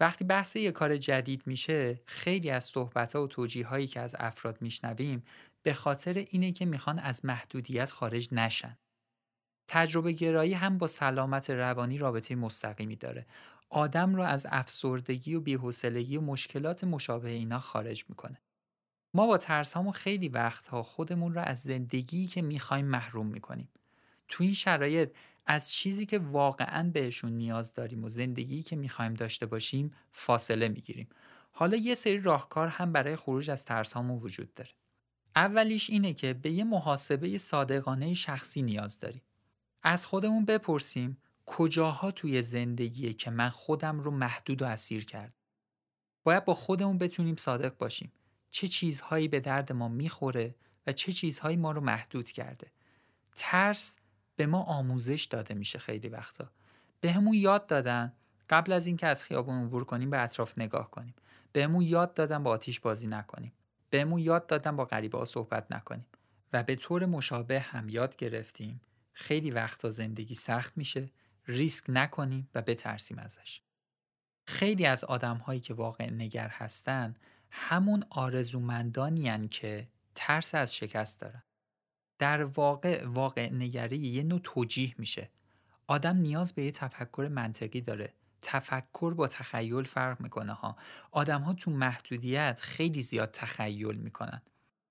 وقتی 0.00 0.24
بحث 0.24 0.56
یه 0.56 0.72
کار 0.72 0.96
جدید 0.96 1.42
میشه 1.46 2.00
خیلی 2.06 2.50
از 2.50 2.64
صحبت 2.64 3.16
و 3.16 3.26
توجیه 3.26 3.66
هایی 3.66 3.86
که 3.86 4.00
از 4.00 4.16
افراد 4.18 4.62
میشنویم 4.62 5.24
به 5.62 5.74
خاطر 5.74 6.14
اینه 6.30 6.52
که 6.52 6.64
می‌خوان 6.64 6.98
از 6.98 7.24
محدودیت 7.24 7.90
خارج 7.90 8.28
نشن. 8.32 8.78
تجربه 9.68 10.12
گرایی 10.12 10.54
هم 10.54 10.78
با 10.78 10.86
سلامت 10.86 11.50
روانی 11.50 11.98
رابطه 11.98 12.34
مستقیمی 12.34 12.96
داره. 12.96 13.26
آدم 13.68 14.14
رو 14.14 14.22
از 14.22 14.46
افسردگی 14.50 15.34
و 15.34 15.40
بی‌حوصلگی 15.40 16.16
و 16.16 16.20
مشکلات 16.20 16.84
مشابه 16.84 17.30
اینا 17.30 17.58
خارج 17.58 18.04
می‌کنه. 18.08 18.40
ما 19.14 19.26
با 19.26 19.38
ترسامون 19.38 19.92
خیلی 19.92 20.28
وقتها 20.28 20.82
خودمون 20.82 21.34
رو 21.34 21.40
از 21.40 21.60
زندگی 21.60 22.26
که 22.26 22.42
می‌خوایم 22.42 22.86
محروم 22.86 23.26
می‌کنیم. 23.26 23.68
تو 24.28 24.44
این 24.44 24.54
شرایط 24.54 25.10
از 25.46 25.72
چیزی 25.72 26.06
که 26.06 26.18
واقعا 26.18 26.90
بهشون 26.90 27.32
نیاز 27.32 27.72
داریم 27.72 28.04
و 28.04 28.08
زندگی 28.08 28.62
که 28.62 28.76
می‌خوایم 28.76 29.14
داشته 29.14 29.46
باشیم 29.46 29.92
فاصله 30.12 30.68
می‌گیریم. 30.68 31.08
حالا 31.52 31.76
یه 31.76 31.94
سری 31.94 32.20
راهکار 32.20 32.68
هم 32.68 32.92
برای 32.92 33.16
خروج 33.16 33.50
از 33.50 33.64
ترسامون 33.64 34.18
وجود 34.18 34.54
داره. 34.54 34.70
اولیش 35.36 35.90
اینه 35.90 36.12
که 36.12 36.34
به 36.34 36.50
یه 36.50 36.64
محاسبه 36.64 37.38
صادقانه 37.38 38.14
شخصی 38.14 38.62
نیاز 38.62 39.00
داریم. 39.00 39.22
از 39.82 40.06
خودمون 40.06 40.44
بپرسیم 40.44 41.18
کجاها 41.46 42.10
توی 42.10 42.42
زندگیه 42.42 43.12
که 43.12 43.30
من 43.30 43.48
خودم 43.48 44.00
رو 44.00 44.10
محدود 44.10 44.62
و 44.62 44.64
اسیر 44.64 45.04
کرد 45.04 45.34
باید 46.24 46.44
با 46.44 46.54
خودمون 46.54 46.98
بتونیم 46.98 47.36
صادق 47.36 47.76
باشیم. 47.76 48.12
چه 48.50 48.68
چیزهایی 48.68 49.28
به 49.28 49.40
درد 49.40 49.72
ما 49.72 49.88
می‌خوره 49.88 50.54
و 50.86 50.92
چه 50.92 51.12
چیزهایی 51.12 51.56
ما 51.56 51.72
رو 51.72 51.80
محدود 51.80 52.30
کرده؟ 52.30 52.70
ترس 53.34 53.96
به 54.36 54.46
ما 54.46 54.62
آموزش 54.62 55.24
داده 55.24 55.54
میشه 55.54 55.78
خیلی 55.78 56.08
وقتا. 56.08 56.50
بهمون 57.00 57.34
یاد 57.34 57.66
دادن 57.66 58.12
قبل 58.50 58.72
از 58.72 58.86
اینکه 58.86 59.06
از 59.06 59.24
خیابون 59.24 59.64
عبور 59.64 59.84
کنیم 59.84 60.10
به 60.10 60.22
اطراف 60.22 60.58
نگاه 60.58 60.90
کنیم. 60.90 61.14
بهمون 61.52 61.82
یاد 61.82 62.14
دادن 62.14 62.42
با 62.42 62.50
آتیش 62.50 62.80
بازی 62.80 63.06
نکنیم. 63.06 63.52
بهمون 63.90 64.20
یاد 64.20 64.46
دادن 64.46 64.76
با 64.76 64.84
غریبه 64.84 65.24
صحبت 65.24 65.72
نکنیم. 65.72 66.06
و 66.52 66.62
به 66.62 66.76
طور 66.76 67.06
مشابه 67.06 67.60
هم 67.60 67.88
یاد 67.88 68.16
گرفتیم. 68.16 68.80
خیلی 69.12 69.50
وقتا 69.50 69.90
زندگی 69.90 70.34
سخت 70.34 70.72
میشه. 70.76 71.10
ریسک 71.46 71.84
نکنیم 71.88 72.48
و 72.54 72.62
بترسیم 72.62 73.18
ازش. 73.18 73.60
خیلی 74.46 74.86
از 74.86 75.04
آدم 75.04 75.36
هایی 75.36 75.60
که 75.60 75.74
واقع 75.74 76.10
نگر 76.10 76.48
هستن 76.48 77.14
همون 77.50 78.04
آرزومندانی 78.10 79.48
که 79.48 79.88
ترس 80.14 80.54
از 80.54 80.74
شکست 80.74 81.20
دارن. 81.20 81.42
در 82.18 82.44
واقع 82.44 83.06
واقع 83.06 83.52
نگری 83.52 83.98
یه 83.98 84.22
نوع 84.22 84.40
توجیه 84.44 84.94
میشه. 84.98 85.30
آدم 85.86 86.16
نیاز 86.16 86.52
به 86.52 86.62
یه 86.62 86.70
تفکر 86.70 87.28
منطقی 87.32 87.80
داره. 87.80 88.12
تفکر 88.40 89.14
با 89.14 89.28
تخیل 89.28 89.84
فرق 89.84 90.20
می‌کنه 90.20 90.52
ها. 90.52 90.76
آدم 91.10 91.42
ها 91.42 91.52
تو 91.52 91.70
محدودیت 91.70 92.60
خیلی 92.62 93.02
زیاد 93.02 93.30
تخیل 93.30 93.96
می‌کنن. 93.96 94.42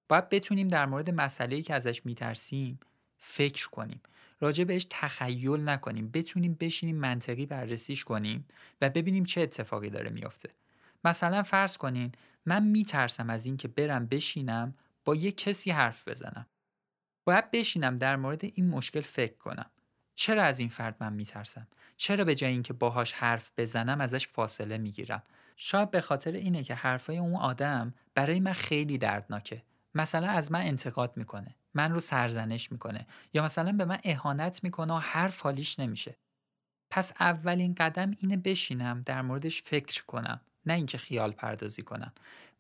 باید 0.08 0.30
بتونیم 0.30 0.68
در 0.68 0.86
مورد 0.86 1.10
مسئله 1.10 1.62
که 1.62 1.74
ازش 1.74 2.06
میترسیم 2.06 2.80
فکر 3.18 3.70
کنیم. 3.70 4.02
راجع 4.40 4.64
بهش 4.64 4.88
تخیل 4.90 5.70
نکنیم. 5.70 6.12
بتونیم 6.12 6.54
بشینیم 6.54 6.96
منطقی 6.96 7.46
بررسیش 7.46 8.04
کنیم 8.04 8.46
و 8.82 8.90
ببینیم 8.90 9.26
چه 9.26 9.42
اتفاقی 9.42 9.90
داره 9.90 10.10
میافته. 10.10 10.50
مثلا 11.04 11.44
فرض 11.44 11.78
کنین 11.78 12.12
من 12.46 12.64
میترسم 12.64 13.30
از 13.30 13.46
اینکه 13.46 13.68
برم 13.68 14.06
بشینم 14.06 14.74
با 15.06 15.16
یه 15.16 15.32
کسی 15.32 15.72
حرف 15.72 16.08
بزنم. 16.08 16.46
باید 17.24 17.52
بشینم 17.52 17.98
در 17.98 18.16
مورد 18.16 18.44
این 18.44 18.70
مشکل 18.70 19.02
فکر 19.02 19.38
کنم. 19.38 19.70
چرا 20.16 20.44
از 20.44 20.60
این 20.60 20.70
فرد 20.70 20.96
من 21.00 21.14
میترسم؟ 21.14 21.68
چرا 21.98 22.24
به 22.24 22.36
جای 22.36 22.52
اینکه 22.52 22.74
باهاش 22.74 23.12
حرف 23.12 23.52
بزنم 23.58 24.02
ازش 24.02 24.28
فاصله 24.28 24.78
می‌گیرم؟ 24.78 25.24
شاید 25.56 25.92
به 25.92 26.02
خاطر 26.02 26.32
اینه 26.32 26.64
که 26.64 26.76
حرفای 26.76 27.18
اون 27.18 27.36
آدم 27.36 27.94
برای 28.16 28.40
من 28.40 28.54
خیلی 28.54 28.98
دردناکه. 28.98 29.64
مثلا 29.96 30.28
از 30.28 30.52
من 30.52 30.62
انتقاد 30.62 31.18
می‌کنه. 31.18 31.56
من 31.76 31.92
رو 31.92 32.00
سرزنش 32.00 32.72
می‌کنه. 32.72 33.08
یا 33.34 33.44
مثلا 33.44 33.72
به 33.72 33.86
من 33.86 34.00
اهانت 34.04 34.64
می‌کنه 34.64 34.94
و 34.94 34.98
حرف 34.98 35.42
حالیش 35.42 35.80
نمیشه. 35.80 36.16
پس 36.92 37.14
اولین 37.20 37.74
قدم 37.74 38.12
اینه 38.20 38.38
بشینم 38.38 39.04
در 39.06 39.22
موردش 39.22 39.62
فکر 39.62 40.04
کنم 40.06 40.42
نه 40.66 40.74
اینکه 40.74 40.98
خیال 40.98 41.32
پردازی 41.32 41.82
کنم. 41.82 42.14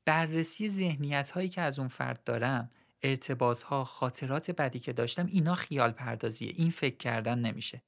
بررسی 0.06 0.70
ذهنیت 0.70 1.32
هایی 1.32 1.50
که 1.50 1.62
از 1.62 1.80
اون 1.80 1.88
فرد 1.88 2.24
دارم 2.24 2.72
ارتباط 3.02 3.64
ها 3.64 3.86
خاطرات 3.86 4.52
بدی 4.52 4.80
که 4.80 4.94
داشتم 4.94 5.26
اینا 5.26 5.56
خیال 5.56 5.92
پردازیه. 5.92 6.54
این 6.56 6.70
فکر 6.70 6.98
کردن 6.98 7.40
نمیشه. 7.40 7.82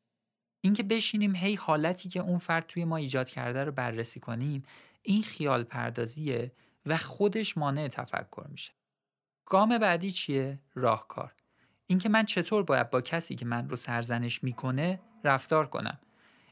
اینکه 0.63 0.83
بشینیم 0.83 1.35
هی 1.35 1.55
حالتی 1.55 2.09
که 2.09 2.19
اون 2.19 2.39
فرد 2.39 2.67
توی 2.67 2.85
ما 2.85 2.97
ایجاد 2.97 3.29
کرده 3.29 3.63
رو 3.63 3.71
بررسی 3.71 4.19
کنیم 4.19 4.63
این 5.01 5.23
خیال 5.23 5.63
پردازیه 5.63 6.51
و 6.85 6.97
خودش 6.97 7.57
مانع 7.57 7.87
تفکر 7.87 8.45
میشه. 8.49 8.71
گام 9.49 9.77
بعدی 9.77 10.11
چیه؟ 10.11 10.59
راهکار. 10.75 11.31
اینکه 11.87 12.09
من 12.09 12.23
چطور 12.23 12.63
باید 12.63 12.89
با 12.89 13.01
کسی 13.01 13.35
که 13.35 13.45
من 13.45 13.69
رو 13.69 13.75
سرزنش 13.75 14.43
می‌کنه 14.43 14.99
رفتار 15.23 15.67
کنم. 15.67 15.97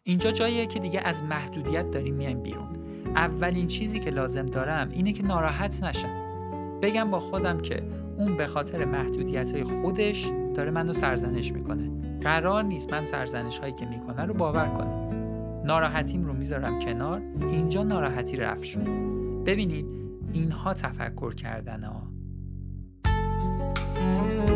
اینجا 0.03 0.31
جاییه 0.31 0.65
که 0.65 0.79
دیگه 0.79 0.99
از 0.99 1.23
محدودیت 1.23 1.91
داریم 1.91 2.15
میایم 2.15 2.43
بیرون. 2.43 2.79
اولین 3.15 3.67
چیزی 3.67 3.99
که 3.99 4.09
لازم 4.09 4.45
دارم 4.45 4.89
اینه 4.89 5.13
که 5.13 5.23
ناراحت 5.23 5.83
نشم. 5.83 6.25
بگم 6.81 7.11
با 7.11 7.19
خودم 7.19 7.61
که 7.61 7.83
اون 8.17 8.37
به 8.37 8.47
خاطر 8.47 8.85
محدودیت 8.85 9.51
های 9.51 9.63
خودش 9.63 10.25
داره 10.53 10.71
منو 10.71 10.93
سرزنش 10.93 11.51
می‌کنه. 11.51 12.19
قرار 12.19 12.63
نیست 12.63 12.93
من 12.93 13.03
سرزنش 13.03 13.59
هایی 13.59 13.73
که 13.73 13.85
می‌کنه 13.85 14.25
رو 14.25 14.33
باور 14.33 14.67
کنم. 14.67 15.11
ناراحتیم 15.65 16.23
رو 16.23 16.33
می‌ذارم 16.33 16.79
کنار. 16.79 17.21
اینجا 17.39 17.83
ناراحتی 17.83 18.37
رفت 18.37 18.63
شد. 18.63 18.87
ببینید 19.45 19.85
اینها 20.33 20.73
تفکر 20.73 21.33
کردن 21.33 21.83
ها 21.83 22.14
Thank 24.05 24.49
you. 24.49 24.54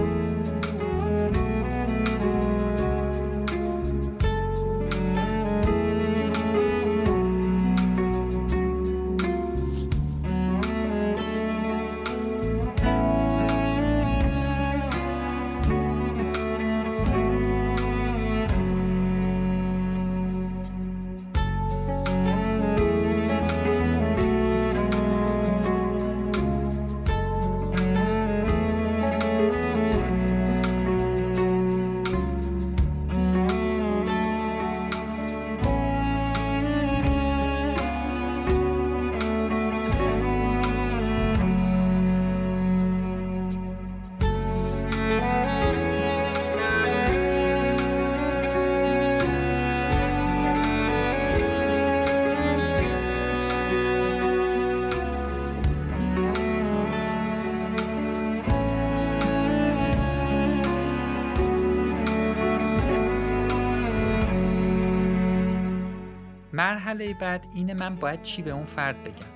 مرحله 66.59 67.13
بعد 67.13 67.45
اینه 67.53 67.74
من 67.74 67.95
باید 67.95 68.22
چی 68.22 68.41
به 68.41 68.51
اون 68.51 68.65
فرد 68.65 69.03
بگم؟ 69.03 69.27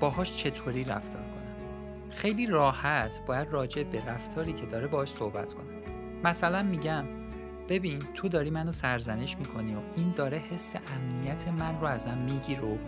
باهاش 0.00 0.34
چطوری 0.34 0.84
رفتار 0.84 1.22
کنم؟ 1.22 2.10
خیلی 2.10 2.46
راحت 2.46 3.20
باید 3.26 3.48
راجع 3.48 3.82
به 3.82 4.04
رفتاری 4.04 4.52
که 4.52 4.66
داره 4.66 4.86
باهاش 4.86 5.12
صحبت 5.12 5.52
کنم. 5.52 5.66
مثلا 6.24 6.62
میگم 6.62 7.04
ببین 7.68 7.98
تو 7.98 8.28
داری 8.28 8.50
منو 8.50 8.72
سرزنش 8.72 9.38
می‌کنی 9.38 9.74
و 9.74 9.78
این 9.96 10.12
داره 10.16 10.38
حس 10.38 10.74
امنیت 10.96 11.48
من 11.48 11.80
رو 11.80 11.86
ازم 11.86 12.18
میگیر 12.18 12.64
و 12.64 12.78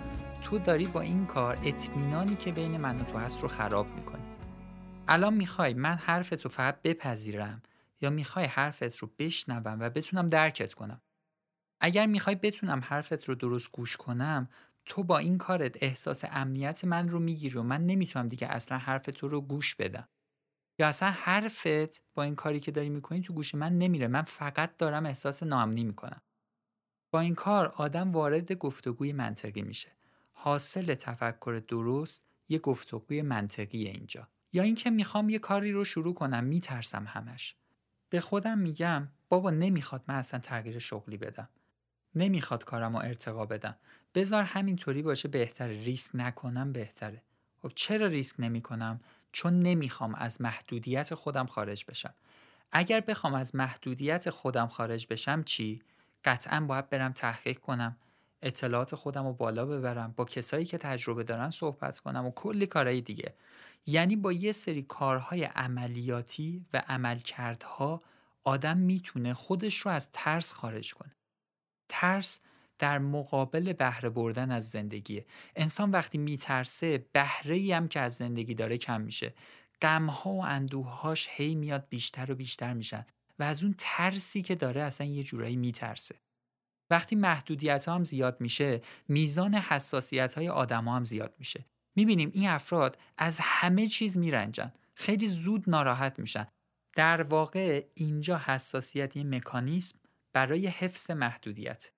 تو 0.43 0.59
داری 0.59 0.87
با 0.87 1.01
این 1.01 1.27
کار 1.27 1.59
اطمینانی 1.65 2.37
که 2.37 2.53
بین 2.53 2.77
من 2.77 3.01
و 3.01 3.05
تو 3.05 3.19
هست 3.19 3.43
رو 3.43 3.49
خراب 3.49 3.87
می‌کنی. 3.97 4.25
الان 5.09 5.35
می‌خوای 5.35 5.75
من 5.75 5.95
حرفت 5.95 6.45
رو 6.45 6.51
فقط 6.51 6.83
بپذیرم 6.83 7.63
یا 8.01 8.11
می‌خوای 8.11 8.45
حرفت 8.45 8.97
رو 8.97 9.11
بشنوم 9.19 9.81
و 9.81 9.91
بتونم 9.91 10.29
درکت 10.29 10.75
کنم؟ 10.75 11.01
اگر 11.81 12.07
می‌خوای 12.07 12.37
بتونم 12.37 12.81
حرفت 12.85 13.25
رو 13.25 13.35
درست 13.35 13.73
گوش 13.73 13.97
کنم 13.97 14.49
تو 14.85 15.03
با 15.03 15.19
این 15.19 15.39
کارت 15.39 15.77
احساس 15.81 16.25
امنیت 16.31 16.85
من 16.85 17.09
رو 17.09 17.21
می‌گیری 17.21 17.59
و 17.59 17.63
من 17.63 17.87
نمی‌تونم 17.87 18.29
دیگه 18.29 18.47
اصلا 18.49 18.79
حرف 18.79 19.07
تو 19.15 19.29
رو 19.29 19.41
گوش 19.41 19.75
بدم. 19.75 20.09
یا 20.79 20.89
اصلا 20.89 21.11
حرفت 21.11 22.03
با 22.15 22.23
این 22.23 22.35
کاری 22.35 22.61
که 22.61 22.71
داری 22.71 22.89
می‌کنی 22.89 23.23
تو 23.23 23.33
گوش 23.33 23.55
من 23.55 23.79
نمیره. 23.79 24.09
من 24.09 24.23
فقط 24.23 24.77
دارم 24.77 25.07
احساس 25.07 25.43
ناامنی 25.43 25.85
می‌کنم. 25.85 26.23
با 27.11 27.21
این 27.21 27.35
کار 27.35 27.67
آدم 27.67 28.13
وارد 28.13 28.53
گفتگوی 28.53 29.13
منطقی 29.13 29.63
میشه. 29.63 29.93
حاصل 30.33 30.95
تفکر 30.95 31.63
درست 31.69 32.29
یه 32.49 32.59
گفتگوی 32.59 33.23
منطقی 33.23 33.85
اینجا. 33.87 34.29
یا 34.53 34.63
اینکه 34.63 34.91
می‌خوام 34.91 35.29
یه 35.29 35.39
کاری 35.39 35.73
رو 35.73 35.85
شروع 35.85 36.15
کنم 36.15 36.45
میترسم 36.45 37.05
همش. 37.07 37.57
به 38.09 38.21
خودم 38.21 38.59
میگم 38.59 39.09
بابا 39.29 39.51
نمی‌خواد 39.51 40.05
من 40.09 40.15
اصلا 40.15 40.41
تغییر 40.41 40.79
شغلی 40.79 41.17
بدم. 41.17 41.49
نمی‌خواد 42.15 42.65
کارم 42.65 42.97
رو 42.97 43.03
ارتقا 43.03 43.47
بدم. 43.47 43.77
بذار 44.15 44.43
همینطوری 44.43 45.03
باشه 45.03 45.29
بهتره 45.29 45.85
ریسک 45.85 46.11
نکنم 46.15 46.73
بهتره. 46.73 47.23
خب 47.63 47.73
چرا 47.75 48.07
ریسک 48.07 48.37
نمی 48.39 48.61
کنم؟ 48.61 49.01
چون 49.33 49.61
نمی‌خوام 49.61 50.15
از 50.15 50.41
محدودیت 50.41 51.15
خودم 51.15 51.47
خارج 51.47 51.85
بشم. 51.89 52.15
اگر 52.73 53.01
بخوام 53.01 53.35
از 53.35 53.55
محدودیت 53.55 54.31
خودم 54.31 54.67
خارج 54.67 55.07
بشم 55.11 55.43
چی؟ 55.43 55.83
قطعا 56.25 56.61
باید 56.61 56.91
برم 56.91 57.13
تحقیق 57.13 57.59
کنم. 57.59 57.97
اطلاعات 58.43 58.95
خودم 58.95 59.27
رو 59.27 59.33
بالا 59.33 59.67
ببرم. 59.67 60.15
با 60.17 60.25
کسایی 60.25 60.65
که 60.65 60.79
تجربه 60.79 61.25
دارن 61.25 61.51
صحبت 61.51 61.99
کنم 61.99 62.27
و 62.27 62.31
کلی 62.31 62.67
کارهای 62.67 63.01
دیگه. 63.01 63.35
یعنی 63.87 64.17
با 64.17 64.33
یه 64.33 64.53
سری 64.53 64.83
کارهای 64.83 65.45
عملیاتی 65.45 66.67
و 66.73 66.83
عملکردها 66.89 68.03
آدم 68.45 68.77
می‌تونه 68.77 69.35
خودش 69.35 69.77
رو 69.77 69.91
از 69.91 70.13
ترس 70.13 70.53
خارج 70.53 70.95
کنه. 70.95 71.13
ترس 71.89 72.41
در 72.79 72.99
مقابل 72.99 73.73
بهره 73.73 74.11
بردن 74.11 74.51
از 74.51 74.71
زندگیه. 74.71 75.27
انسان 75.57 75.91
وقتی 75.91 76.19
میترسه 76.19 77.07
بهره 77.13 77.77
هم 77.77 77.89
که 77.89 78.01
از 78.01 78.15
زندگی 78.15 78.55
داره 78.55 78.79
کم 78.79 79.01
میشه. 79.01 79.35
غمها 79.83 80.31
و 80.31 80.45
اندوههاش 80.45 81.29
هی 81.31 81.55
میاد 81.55 81.87
بیشتر 81.89 82.33
و 82.33 82.35
بیشتر 82.35 82.73
میشن 82.73 83.07
و 83.39 83.43
از 83.43 83.63
اون 83.63 83.75
ترسی 83.79 84.43
که 84.43 84.55
داره 84.55 84.83
اصلا 84.83 85.07
یه 85.07 85.23
جورایی 85.23 85.57
میترسه. 85.57 86.15
وقتی 86.91 87.17
محدودیت 87.17 87.85
ها 87.85 87.95
هم 87.95 88.05
زیاد 88.05 88.41
میشه 88.41 88.81
میزان 89.09 89.55
حساسیت 89.55 90.35
های 90.35 90.49
آدم 90.49 90.85
ها 90.85 90.97
هم 90.97 91.05
زیاد 91.05 91.35
میشه. 91.39 91.65
می‌بینیم 91.97 92.31
این 92.35 92.49
افراد 92.49 92.99
از 93.19 93.39
همه 93.41 93.87
چیز 93.87 94.19
میرنجن. 94.19 94.73
خیلی 94.95 95.29
زود 95.29 95.71
ناراحت 95.71 96.19
میشن. 96.19 96.47
در 96.97 97.23
واقع 97.23 97.87
اینجا 97.95 98.39
حساسیت 98.39 99.17
یه 99.17 99.25
مکانیسم 99.25 99.99
برای 100.35 100.67
حفظ 100.67 101.11
محدودیت. 101.11 101.91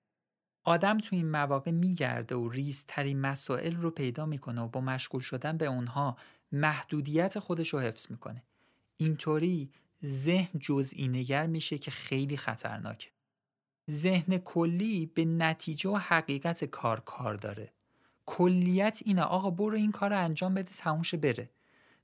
آدم 0.63 0.97
تو 0.97 1.15
این 1.15 1.29
مواقع 1.31 1.71
میگرده 1.71 2.35
و 2.35 2.49
ریزترین 2.49 3.21
مسائل 3.21 3.75
رو 3.75 3.91
پیدا 3.91 4.25
می‌کنه 4.25 4.61
و 4.61 4.67
با 4.67 4.81
مشغول 4.81 5.21
شدن 5.21 5.57
به 5.57 5.65
اونها 5.65 6.17
محدودیت 6.51 7.39
خودش 7.39 7.69
رو 7.69 7.79
حفظ 7.79 8.11
می‌کنه. 8.11 8.43
اینطوری 8.97 9.71
ذهن 10.05 10.59
جزئی 10.59 11.07
نگر 11.07 11.47
میشه 11.47 11.77
که 11.77 11.91
خیلی 11.91 12.37
خطرناکه. 12.37 13.09
ذهن 13.91 14.37
کلی 14.37 15.05
به 15.05 15.25
نتیجه 15.25 15.89
و 15.89 15.95
حقیقت 15.95 16.65
کار 16.65 16.99
کار 16.99 17.35
داره. 17.35 17.71
کلیت 18.25 19.01
اینه 19.05 19.21
آقا 19.21 19.49
برو 19.49 19.75
این 19.75 19.91
کار 19.91 20.09
رو 20.09 20.23
انجام 20.23 20.53
بده 20.53 20.71
تموش 20.77 21.15
بره. 21.15 21.49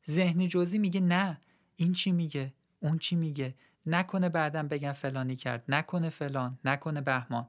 ذهن 0.10 0.48
جزئی 0.48 0.80
میگه 0.80 1.00
نه 1.00 1.42
این 1.76 1.94
چی 1.94 2.12
میگه 2.12 2.54
اون 2.80 2.98
چی 2.98 3.16
میگه. 3.16 3.56
نکنه 3.86 4.30
بعدم 4.30 4.68
بگن 4.68 4.92
فلانی 4.92 5.36
کرد 5.36 5.64
نکنه 5.68 6.10
فلان 6.10 6.60
نکنه 6.66 7.02
بهمان 7.02 7.48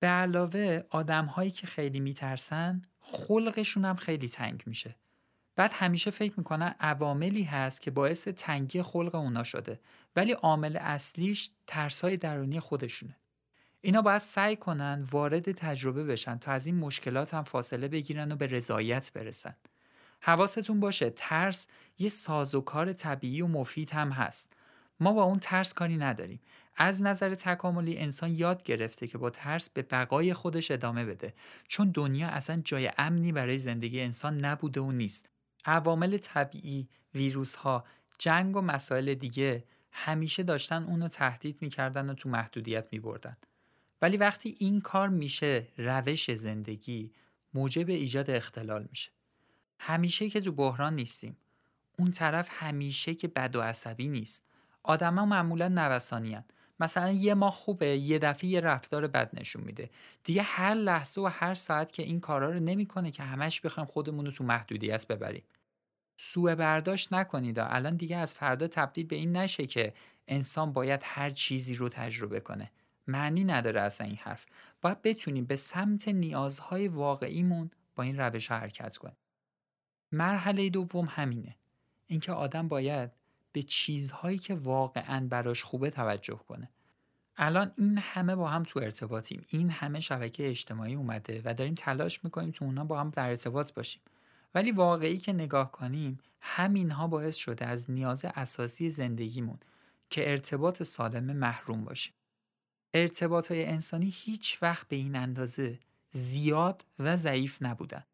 به 0.00 0.06
علاوه 0.06 0.82
آدم 0.90 1.24
هایی 1.24 1.50
که 1.50 1.66
خیلی 1.66 2.00
میترسن 2.00 2.82
خلقشون 3.00 3.84
هم 3.84 3.96
خیلی 3.96 4.28
تنگ 4.28 4.62
میشه 4.66 4.96
بعد 5.56 5.72
همیشه 5.72 6.10
فکر 6.10 6.34
می‌کنن 6.36 6.74
عواملی 6.80 7.42
هست 7.42 7.80
که 7.80 7.90
باعث 7.90 8.28
تنگی 8.28 8.82
خلق 8.82 9.14
اونا 9.14 9.44
شده 9.44 9.80
ولی 10.16 10.32
عامل 10.32 10.76
اصلیش 10.76 11.50
ترسای 11.66 12.16
درونی 12.16 12.60
خودشونه 12.60 13.16
اینا 13.84 14.02
باید 14.02 14.18
سعی 14.18 14.56
کنن 14.56 15.06
وارد 15.10 15.52
تجربه 15.52 16.04
بشن 16.04 16.38
تا 16.38 16.52
از 16.52 16.66
این 16.66 16.76
مشکلات 16.76 17.34
هم 17.34 17.42
فاصله 17.42 17.88
بگیرن 17.88 18.32
و 18.32 18.36
به 18.36 18.46
رضایت 18.46 19.12
برسن. 19.12 19.54
حواستون 20.20 20.80
باشه 20.80 21.10
ترس 21.10 21.66
یه 21.98 22.08
سازوکار 22.08 22.92
طبیعی 22.92 23.42
و 23.42 23.46
مفید 23.46 23.90
هم 23.90 24.10
هست. 24.10 24.52
ما 25.02 25.12
با 25.12 25.22
اون 25.22 25.38
ترس 25.38 25.74
کاری 25.74 25.96
نداریم. 25.96 26.40
از 26.76 27.02
نظر 27.02 27.34
تکاملی 27.34 27.98
انسان 27.98 28.30
یاد 28.30 28.62
گرفته 28.62 29.06
که 29.06 29.18
با 29.18 29.30
ترس 29.30 29.68
به 29.68 29.82
بقای 29.82 30.34
خودش 30.34 30.70
ادامه 30.70 31.04
بده 31.04 31.34
چون 31.68 31.90
دنیا 31.90 32.28
اصلا 32.28 32.62
جای 32.64 32.90
امنی 32.98 33.32
برای 33.32 33.58
زندگی 33.58 34.00
انسان 34.00 34.44
نبوده 34.44 34.80
و 34.80 34.92
نیست. 34.92 35.28
عوامل 35.64 36.18
طبیعی، 36.18 36.88
ویروس 37.14 37.54
ها، 37.54 37.84
جنگ 38.18 38.56
و 38.56 38.60
مسائل 38.60 39.14
دیگه 39.14 39.64
همیشه 39.92 40.42
داشتن 40.42 40.82
اونو 40.82 41.08
تهدید 41.08 41.58
می‌کردن 41.60 42.10
و 42.10 42.14
تو 42.14 42.28
محدودیت 42.28 42.86
میبردن. 42.92 43.36
ولی 44.02 44.16
وقتی 44.16 44.54
این 44.58 44.80
کار 44.80 45.08
میشه 45.08 45.68
روش 45.76 46.34
زندگی 46.34 47.10
موجب 47.54 47.88
ایجاد 47.88 48.30
اختلال 48.30 48.86
میشه. 48.90 49.10
همیشه 49.78 50.30
که 50.30 50.40
تو 50.40 50.52
بحران 50.52 50.94
نیستیم. 50.94 51.36
اون 51.98 52.10
طرف 52.10 52.48
همیشه 52.50 53.14
که 53.14 53.28
بد 53.28 53.56
و 53.56 53.60
عصبی 53.60 54.08
نیست. 54.08 54.51
آدما 54.82 55.26
معمولا 55.26 55.68
نوسانیان. 55.68 56.44
مثلا 56.80 57.10
یه 57.10 57.34
ماه 57.34 57.52
خوبه 57.52 57.96
یه 57.96 58.18
دفعه 58.18 58.50
یه 58.50 58.60
رفتار 58.60 59.06
بد 59.06 59.30
نشون 59.40 59.64
میده. 59.64 59.90
دیگه 60.24 60.42
هر 60.42 60.74
لحظه 60.74 61.20
و 61.20 61.26
هر 61.32 61.54
ساعت 61.54 61.92
که 61.92 62.02
این 62.02 62.20
کارا 62.20 62.50
رو 62.50 62.60
نمی‌کنه 62.60 63.10
که 63.10 63.22
همش 63.22 63.60
بخوایم 63.60 63.86
خودمون 63.86 64.26
رو 64.26 64.32
تو 64.32 64.44
محدودیت 64.44 65.06
ببریم. 65.06 65.42
سوء 66.16 66.54
برداشت 66.54 67.12
نکنید. 67.12 67.58
الان 67.58 67.96
دیگه 67.96 68.16
از 68.16 68.34
فردا 68.34 68.68
تبدیل 68.68 69.06
به 69.06 69.16
این 69.16 69.36
نشه 69.36 69.66
که 69.66 69.94
انسان 70.28 70.72
باید 70.72 71.00
هر 71.04 71.30
چیزی 71.30 71.74
رو 71.74 71.88
تجربه 71.88 72.40
کنه. 72.40 72.70
معنی 73.06 73.44
نداره 73.44 73.80
اصلا 73.80 74.06
این 74.06 74.16
حرف. 74.16 74.46
باید 74.80 75.02
بتونیم 75.02 75.44
به 75.44 75.56
سمت 75.56 76.08
نیازهای 76.08 76.88
واقعیمون 76.88 77.70
با 77.94 78.02
این 78.02 78.20
روش 78.20 78.50
حرکت 78.50 78.96
کنیم. 78.96 79.16
مرحله 80.12 80.70
دوم 80.70 81.06
همینه. 81.10 81.56
اینکه 82.06 82.32
آدم 82.32 82.68
باید 82.68 83.10
به 83.52 83.62
چیزهایی 83.62 84.38
که 84.38 84.54
واقعا 84.54 85.26
براش 85.26 85.62
خوبه 85.62 85.90
توجه 85.90 86.40
کنه. 86.48 86.70
الان 87.36 87.72
این 87.76 87.98
همه 87.98 88.36
با 88.36 88.48
هم 88.48 88.62
تو 88.62 88.80
ارتباطیم. 88.80 89.44
این 89.48 89.70
همه 89.70 90.00
شبکه 90.00 90.48
اجتماعی 90.48 90.94
اومده 90.94 91.42
و 91.44 91.54
داریم 91.54 91.74
تلاش 91.74 92.24
می‌کنیم 92.24 92.50
تو 92.50 92.64
اونا 92.64 92.84
با 92.84 93.00
هم 93.00 93.10
در 93.10 93.28
ارتباط 93.28 93.72
باشیم. 93.72 94.02
ولی 94.54 94.72
واقعی 94.72 95.18
که 95.18 95.32
نگاه 95.32 95.72
کنیم 95.72 96.18
همینها 96.40 97.06
باعث 97.06 97.36
شده 97.36 97.66
از 97.66 97.90
نیاز 97.90 98.24
اساسی 98.24 98.90
زندگیمون 98.90 99.58
که 100.10 100.30
ارتباط 100.30 100.82
سالم 100.82 101.24
محروم 101.24 101.84
باشیم. 101.84 102.14
ارتباط 102.94 103.52
های 103.52 103.66
انسانی 103.66 104.12
هیچ 104.14 104.62
وقت 104.62 104.88
به 104.88 104.96
این 104.96 105.16
اندازه 105.16 105.78
زیاد 106.10 106.84
و 106.98 107.16
ضعیف 107.16 107.58
نبودن. 107.60 108.04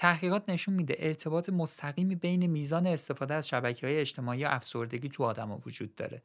تحقیقات 0.00 0.48
نشون 0.48 0.74
میده 0.74 0.94
ارتباط 0.98 1.48
مستقیمی 1.48 2.14
بین 2.14 2.46
میزان 2.46 2.86
استفاده 2.86 3.34
از 3.34 3.48
شبکه 3.48 3.86
های 3.86 3.96
اجتماعی 3.98 4.44
و 4.44 4.48
افسردگی 4.50 5.08
تو 5.08 5.24
آدما 5.24 5.62
وجود 5.66 5.94
داره. 5.94 6.22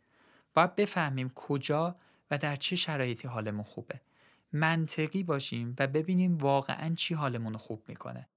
باید 0.54 0.76
بفهمیم 0.76 1.32
کجا 1.36 1.96
و 2.32 2.38
در 2.38 2.56
چه 2.56 2.76
شرایطی 2.76 3.28
حالمون 3.28 3.64
خوبه. 3.64 4.02
منطقی 4.54 5.24
باشیم 5.24 5.76
و 5.80 5.88
ببینیم 5.88 6.38
واقعا 6.38 6.96
چی 6.96 7.14
حالمون 7.14 7.58
خوب 7.58 7.84
می‌کنه. 7.88 8.28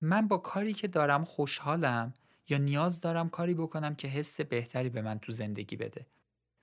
من 0.00 0.28
با 0.28 0.38
کاری 0.38 0.72
که 0.72 0.88
دارم 0.88 1.24
خوشحالم 1.24 2.14
یا 2.48 2.58
نیاز 2.58 3.00
دارم 3.00 3.28
کاری 3.28 3.54
بکنم 3.54 3.94
که 3.94 4.08
حس 4.08 4.40
بهتری 4.40 4.88
به 4.88 5.02
من 5.02 5.18
تو 5.18 5.32
زندگی 5.32 5.76
بده. 5.76 6.06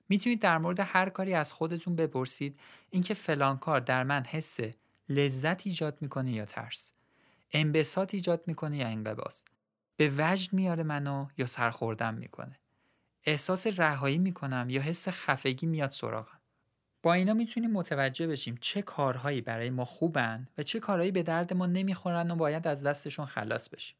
می‌تونید 0.08 0.40
در 0.40 0.58
مورد 0.58 0.80
هر 0.80 1.08
کاری 1.08 1.34
از 1.34 1.52
خودتون 1.52 1.96
بپرسید 1.96 2.60
اینکه 2.90 3.14
فلان 3.14 3.58
کار 3.58 3.80
در 3.80 4.04
من 4.04 4.24
حس 4.24 4.58
لذت 5.08 5.66
ایجاد 5.66 5.98
می‌کنه 6.00 6.32
یا 6.32 6.44
ترس. 6.44 6.92
انبساط 7.52 8.14
ایجاد 8.14 8.42
می‌کنه 8.46 8.76
یا 8.76 8.86
انقباس. 8.86 9.44
به 9.96 10.12
وجد 10.18 10.52
میاره 10.52 10.82
منو 10.82 11.26
یا 11.38 11.46
سرخوردم 11.46 12.14
می‌کنه. 12.14 12.58
احساس 13.24 13.66
رهایی 13.66 14.18
می‌کنم 14.18 14.66
یا 14.70 14.80
حس 14.80 15.08
خفگی 15.08 15.66
میاد 15.66 15.90
سراغم. 15.90 16.40
با 17.02 17.12
اینا 17.12 17.34
می‌تونیم 17.34 17.70
متوجه 17.70 18.26
بشیم 18.26 18.58
چه 18.60 18.82
کارهایی 18.82 19.40
برای 19.40 19.70
ما 19.70 19.84
خوبن 19.84 20.48
و 20.58 20.62
چه 20.62 20.80
کارهایی 20.80 21.10
به 21.10 21.22
درد 21.22 21.54
ما 21.54 21.66
نمی‌خورن 21.66 22.30
و 22.30 22.34
باید 22.34 22.66
از 22.66 22.82
دستشون 22.82 23.26
خلاص 23.26 23.68
بشیم. 23.68 23.96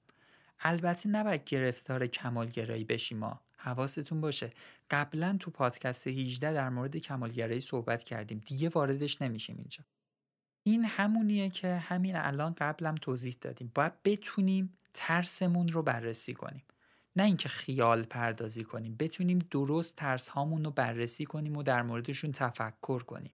البته 0.60 1.08
نباید 1.08 1.44
گرفتار 1.44 2.06
کمالگرایی 2.06 2.84
بشیم 2.84 3.18
ما. 3.18 3.40
حواستون 3.56 4.20
باشه. 4.20 4.50
قبلا 4.90 5.36
تو 5.40 5.50
پادکست 5.50 6.06
18 6.06 6.52
در 6.52 6.68
مورد 6.68 6.96
کمالگرایی 6.96 7.60
صحبت 7.60 8.04
کردیم. 8.04 8.42
دیگه 8.46 8.68
واردش 8.68 9.22
نمیشیم 9.22 9.56
اینجا. 9.56 9.84
این 10.62 10.84
همونیه 10.84 11.50
که 11.50 11.74
همین 11.74 12.16
الان 12.16 12.54
قبلم 12.58 12.94
توضیح 12.94 13.36
دادیم. 13.40 13.72
باید 13.74 14.02
بتونیم 14.02 14.78
ترسمون 14.94 15.68
رو 15.68 15.82
بررسی 15.82 16.34
کنیم. 16.34 16.64
نه 17.16 17.24
اینکه 17.24 17.48
خیال 17.48 18.02
پردازی 18.02 18.64
کنیم 18.64 18.96
بتونیم 18.98 19.38
درست 19.50 19.96
ترس 19.96 20.28
هامون 20.28 20.64
رو 20.64 20.70
بررسی 20.70 21.24
کنیم 21.24 21.56
و 21.56 21.62
در 21.62 21.82
موردشون 21.82 22.32
تفکر 22.32 23.02
کنیم. 23.02 23.32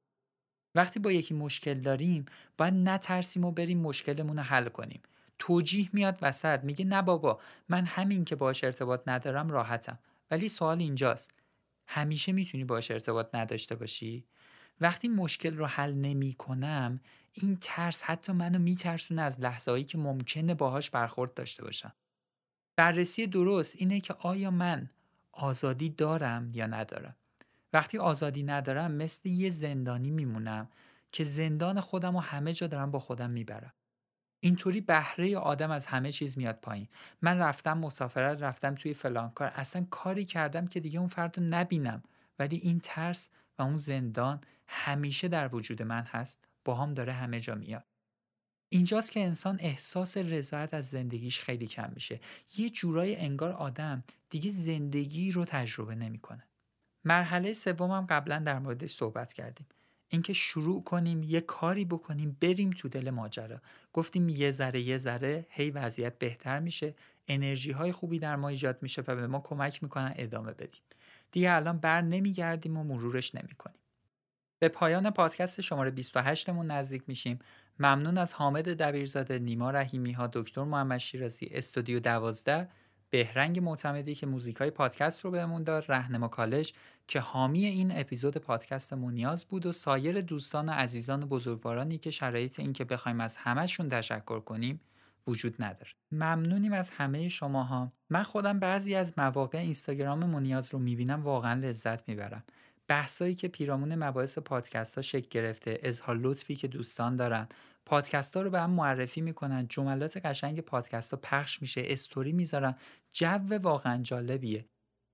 وقتی 0.74 1.00
با 1.00 1.12
یکی 1.12 1.34
مشکل 1.34 1.74
داریم 1.74 2.26
باید 2.58 2.74
نترسیم 2.74 3.44
و 3.44 3.52
بریم 3.52 3.78
مشکلمون 3.78 4.36
رو 4.36 4.42
حل 4.42 4.68
کنیم. 4.68 5.02
توجیه 5.38 5.88
میاد 5.92 6.18
وسط 6.22 6.64
میگه 6.64 6.84
نه 6.84 7.02
بابا 7.02 7.40
من 7.68 7.84
همین 7.84 8.24
که 8.24 8.36
باش 8.36 8.64
ارتباط 8.64 9.02
ندارم 9.06 9.50
راحتم. 9.50 9.98
ولی 10.30 10.48
سوال 10.48 10.78
اینجاست. 10.78 11.30
همیشه 11.86 12.32
می‌تونی 12.32 12.64
باش 12.64 12.90
ارتباط 12.90 13.34
نداشته 13.34 13.74
باشی؟ 13.74 14.24
وقتی 14.80 15.08
مشکل 15.08 15.56
رو 15.56 15.66
حل 15.66 15.94
نمی 15.94 16.32
کنم 16.32 17.00
این 17.32 17.58
ترس 17.60 18.02
حتی 18.02 18.32
منو 18.32 18.58
میترسونه 18.58 19.22
از 19.22 19.40
لحظه 19.40 19.84
که 19.84 19.98
ممکنه 19.98 20.54
باهاش 20.54 20.90
برخورد 20.90 21.34
داشته 21.34 21.64
باشم. 21.64 21.92
بررسی 22.76 23.26
درست 23.26 23.76
اینه 23.78 24.00
که 24.00 24.14
آیا 24.14 24.50
من 24.50 24.90
آزادی 25.32 25.88
دارم 25.88 26.50
یا 26.54 26.66
ندارم. 26.66 27.16
وقتی 27.72 27.98
آزادی 27.98 28.42
ندارم 28.42 28.92
مثل 28.92 29.28
یه 29.28 29.50
زندانی 29.50 30.10
میمونم 30.10 30.68
که 31.12 31.24
زندان 31.24 31.80
خودم 31.80 32.16
و 32.16 32.20
همه 32.20 32.52
جا 32.52 32.66
دارم 32.66 32.90
با 32.90 32.98
خودم 32.98 33.30
می‌برم. 33.30 33.72
اینطوری 34.40 34.80
بهره 34.80 35.38
آدم 35.38 35.70
از 35.70 35.86
همه 35.86 36.12
چیز 36.12 36.38
میاد 36.38 36.58
پایین. 36.62 36.88
من 37.22 37.38
رفتم 37.38 37.78
مسافرت 37.78 38.42
رفتم 38.42 38.74
توی 38.74 38.94
فلان 38.94 39.30
کار. 39.30 39.52
اصلا 39.54 39.86
کاری 39.90 40.24
کردم 40.24 40.66
که 40.66 40.80
دیگه 40.80 40.98
اون 40.98 41.08
فرد 41.08 41.36
نبینم. 41.40 42.02
ولی 42.38 42.56
این 42.56 42.80
ترس 42.82 43.28
و 43.58 43.62
اون 43.62 43.76
زندان 43.76 44.40
همیشه 44.68 45.28
در 45.28 45.54
وجود 45.54 45.82
من 45.82 46.02
هست. 46.02 46.48
با 46.64 46.74
هم 46.74 46.94
داره 46.94 47.12
همه 47.12 47.40
جا 47.40 47.54
میاد. 47.54 47.84
اینجاست 48.68 49.12
که 49.12 49.20
انسان 49.20 49.58
احساس 49.60 50.16
رضایت 50.16 50.74
از 50.74 50.88
زندگیش 50.88 51.40
خیلی 51.40 51.66
کم 51.66 51.90
میشه. 51.94 52.20
یه 52.56 52.70
جورای 52.70 53.16
انگار 53.16 53.52
آدم 53.52 54.04
دیگه 54.30 54.50
زندگی 54.50 55.32
رو 55.32 55.44
تجربه 55.44 55.94
نمی‌کنه. 55.94 56.44
مرحله 57.04 57.52
سوم 57.52 57.90
هم 57.90 58.06
قبلا 58.06 58.38
در 58.38 58.58
موردش 58.58 58.90
صحبت 58.90 59.32
کردیم. 59.32 59.66
اینکه 60.08 60.32
شروع 60.32 60.84
کنیم 60.84 61.22
یه 61.22 61.40
کاری 61.40 61.84
بکنیم 61.84 62.36
بریم 62.40 62.70
تو 62.70 62.88
دل 62.88 63.10
ماجرا. 63.10 63.60
گفتیم 63.92 64.28
یه 64.28 64.50
ذره 64.50 64.80
یه 64.80 64.98
ذره 64.98 65.46
هی 65.50 65.70
وضعیت 65.70 66.18
بهتر 66.18 66.60
میشه. 66.60 66.94
انرژی 67.28 67.70
های 67.70 67.92
خوبی 67.92 68.18
در 68.18 68.36
ما 68.36 68.48
ایجاد 68.48 68.82
میشه 68.82 69.02
و 69.02 69.16
به 69.16 69.26
ما 69.26 69.40
کمک 69.40 69.82
می‌کنن 69.82 70.14
ادامه 70.16 70.52
بدیم. 70.52 70.82
دیگه 71.36 71.52
الان 71.52 71.78
بر 71.78 72.00
نمیگردیم 72.00 72.76
و 72.76 72.84
مرورش 72.84 73.34
نمی‌کنیم. 73.34 73.78
به 74.58 74.68
پایان 74.68 75.10
پادکست 75.10 75.60
شماره 75.60 75.90
28 75.90 76.50
مون 76.50 76.70
نزدیک 76.70 77.02
میشیم. 77.06 77.38
ممنون 77.78 78.18
از 78.18 78.34
حامد 78.34 78.68
دبیرزاده 78.68 79.38
نیما 79.38 79.70
رحیمی 79.70 80.12
ها 80.12 80.26
دکتر 80.26 80.64
محمد 80.64 80.98
شیرازی 80.98 81.48
استودیو 81.52 82.00
12 82.00 82.68
بهرنگ 83.10 83.58
معتمدی 83.58 84.14
که 84.14 84.26
موزیک 84.26 84.56
های 84.56 84.70
پادکست 84.70 85.24
رو 85.24 85.30
بهمون 85.30 85.62
داد 85.62 85.84
رهنما 85.88 86.28
کالج 86.28 86.72
که 87.06 87.20
حامی 87.20 87.64
این 87.64 87.98
اپیزود 87.98 88.36
پادکست 88.36 88.92
نیاز 88.92 89.44
بود 89.44 89.66
و 89.66 89.72
سایر 89.72 90.20
دوستان 90.20 90.68
عزیزان 90.68 91.22
و 91.22 91.26
بزرگوارانی 91.26 91.98
که 91.98 92.10
شرایط 92.10 92.60
این 92.60 92.72
که 92.72 92.84
بخوایم 92.84 93.20
از 93.20 93.36
همهشون 93.36 93.88
تشکر 93.88 94.40
کنیم 94.40 94.80
وجود 95.26 95.62
نداره. 95.62 95.90
ممنونیم 96.12 96.72
از 96.72 96.90
همه 96.90 97.28
شماها. 97.28 97.92
من 98.10 98.22
خودم 98.22 98.58
بعضی 98.58 98.94
از 98.94 99.12
مواقع 99.16 99.58
اینستاگرام 99.58 100.24
منیاز 100.24 100.72
رو 100.72 100.78
می‌بینم 100.78 101.22
واقعا 101.22 101.60
لذت 101.60 102.08
می‌برم. 102.08 102.44
بحثایی 102.88 103.34
که 103.34 103.48
پیرامون 103.48 103.94
مباحث 103.94 104.38
پادکست 104.38 104.94
ها 104.94 105.02
شکل 105.02 105.28
گرفته 105.30 105.80
اظهار 105.82 106.16
لطفی 106.16 106.56
که 106.56 106.68
دوستان 106.68 107.16
دارن. 107.16 107.48
پادکست 107.86 108.36
ها 108.36 108.42
رو 108.42 108.50
به 108.50 108.60
هم 108.60 108.70
معرفی 108.70 109.20
می‌کنن 109.20 109.66
جملات 109.68 110.16
قشنگ 110.16 110.60
پادکست 110.60 111.10
ها 111.10 111.20
پخش 111.22 111.62
میشه 111.62 111.82
استوری 111.84 112.32
می‌ذارن. 112.32 112.74
جو 113.12 113.58
واقعا 113.62 114.02
جالبیه. 114.02 114.64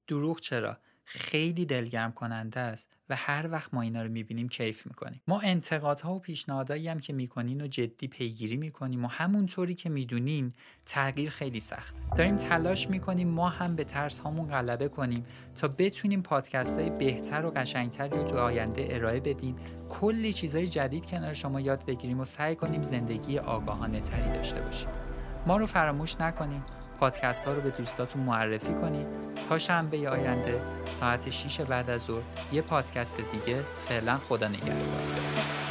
دروغ 0.08 0.40
چرا؟ 0.40 0.78
خیلی 1.14 1.66
دلگرم 1.66 2.12
کننده 2.12 2.60
است 2.60 2.88
و 3.08 3.16
هر 3.16 3.48
وقت 3.50 3.74
ما 3.74 3.82
اینا 3.82 4.02
رو 4.02 4.08
می‌بینیم 4.08 4.48
کیف 4.48 4.86
می‌کنیم. 4.86 5.22
ما 5.28 5.40
انتقادها 5.40 6.14
و 6.14 6.18
پیشنهادهایی 6.18 6.88
هم 6.88 7.00
که 7.00 7.12
می‌کنین 7.12 7.60
و 7.60 7.66
جدی 7.66 8.08
پیگیری 8.08 8.56
می‌کنیم 8.56 9.04
و 9.04 9.08
همونطوری 9.08 9.74
که 9.74 9.88
می‌دونین 9.88 10.52
تغییر 10.86 11.30
خیلی 11.30 11.60
سخت 11.60 11.94
داریم 12.16 12.36
تلاش 12.36 12.90
می‌کنیم 12.90 13.28
ما 13.28 13.48
هم 13.48 13.76
به 13.76 13.84
ترس 13.84 14.20
هامون 14.20 14.46
غلبه 14.46 14.88
کنیم 14.88 15.26
تا 15.56 15.68
بتونیم 15.68 16.22
پادکست 16.22 16.78
های 16.78 16.90
بهتر 16.90 17.46
و 17.46 17.50
قشنگتری 17.50 18.10
رو 18.10 18.22
تو 18.22 18.38
آینده 18.38 18.86
ارائه 18.90 19.20
بدیم. 19.20 19.56
کلی 19.88 20.32
چیزهای 20.32 20.68
جدید 20.68 21.06
کنار 21.06 21.34
شما 21.34 21.60
یاد 21.60 21.86
بگیریم 21.86 22.20
و 22.20 22.24
سعی 22.24 22.56
کنیم 22.56 22.82
زندگی 22.82 23.38
آگاهانه 23.38 24.00
تری 24.00 24.36
داشته 24.36 24.60
باشیم. 24.60 24.88
ما 25.46 25.56
رو 25.56 25.66
فراموش 25.66 26.20
نکنیم 26.20 26.64
پادکست 27.00 27.44
ها 27.44 27.54
رو 27.54 27.60
به 27.60 27.70
دوستاتون 27.70 28.22
معرفی 28.22 28.74
کنید 28.74 29.31
تا 29.48 29.58
شنبه 29.58 30.10
آینده 30.10 30.60
ساعت 31.00 31.30
6 31.30 31.60
بعد 31.60 31.90
از 31.90 32.02
ظهر 32.02 32.22
یه 32.52 32.62
پادکست 32.62 33.16
دیگه 33.16 33.62
فعلا 33.88 34.18
خدا 34.28 34.48
نگهدار. 34.48 35.61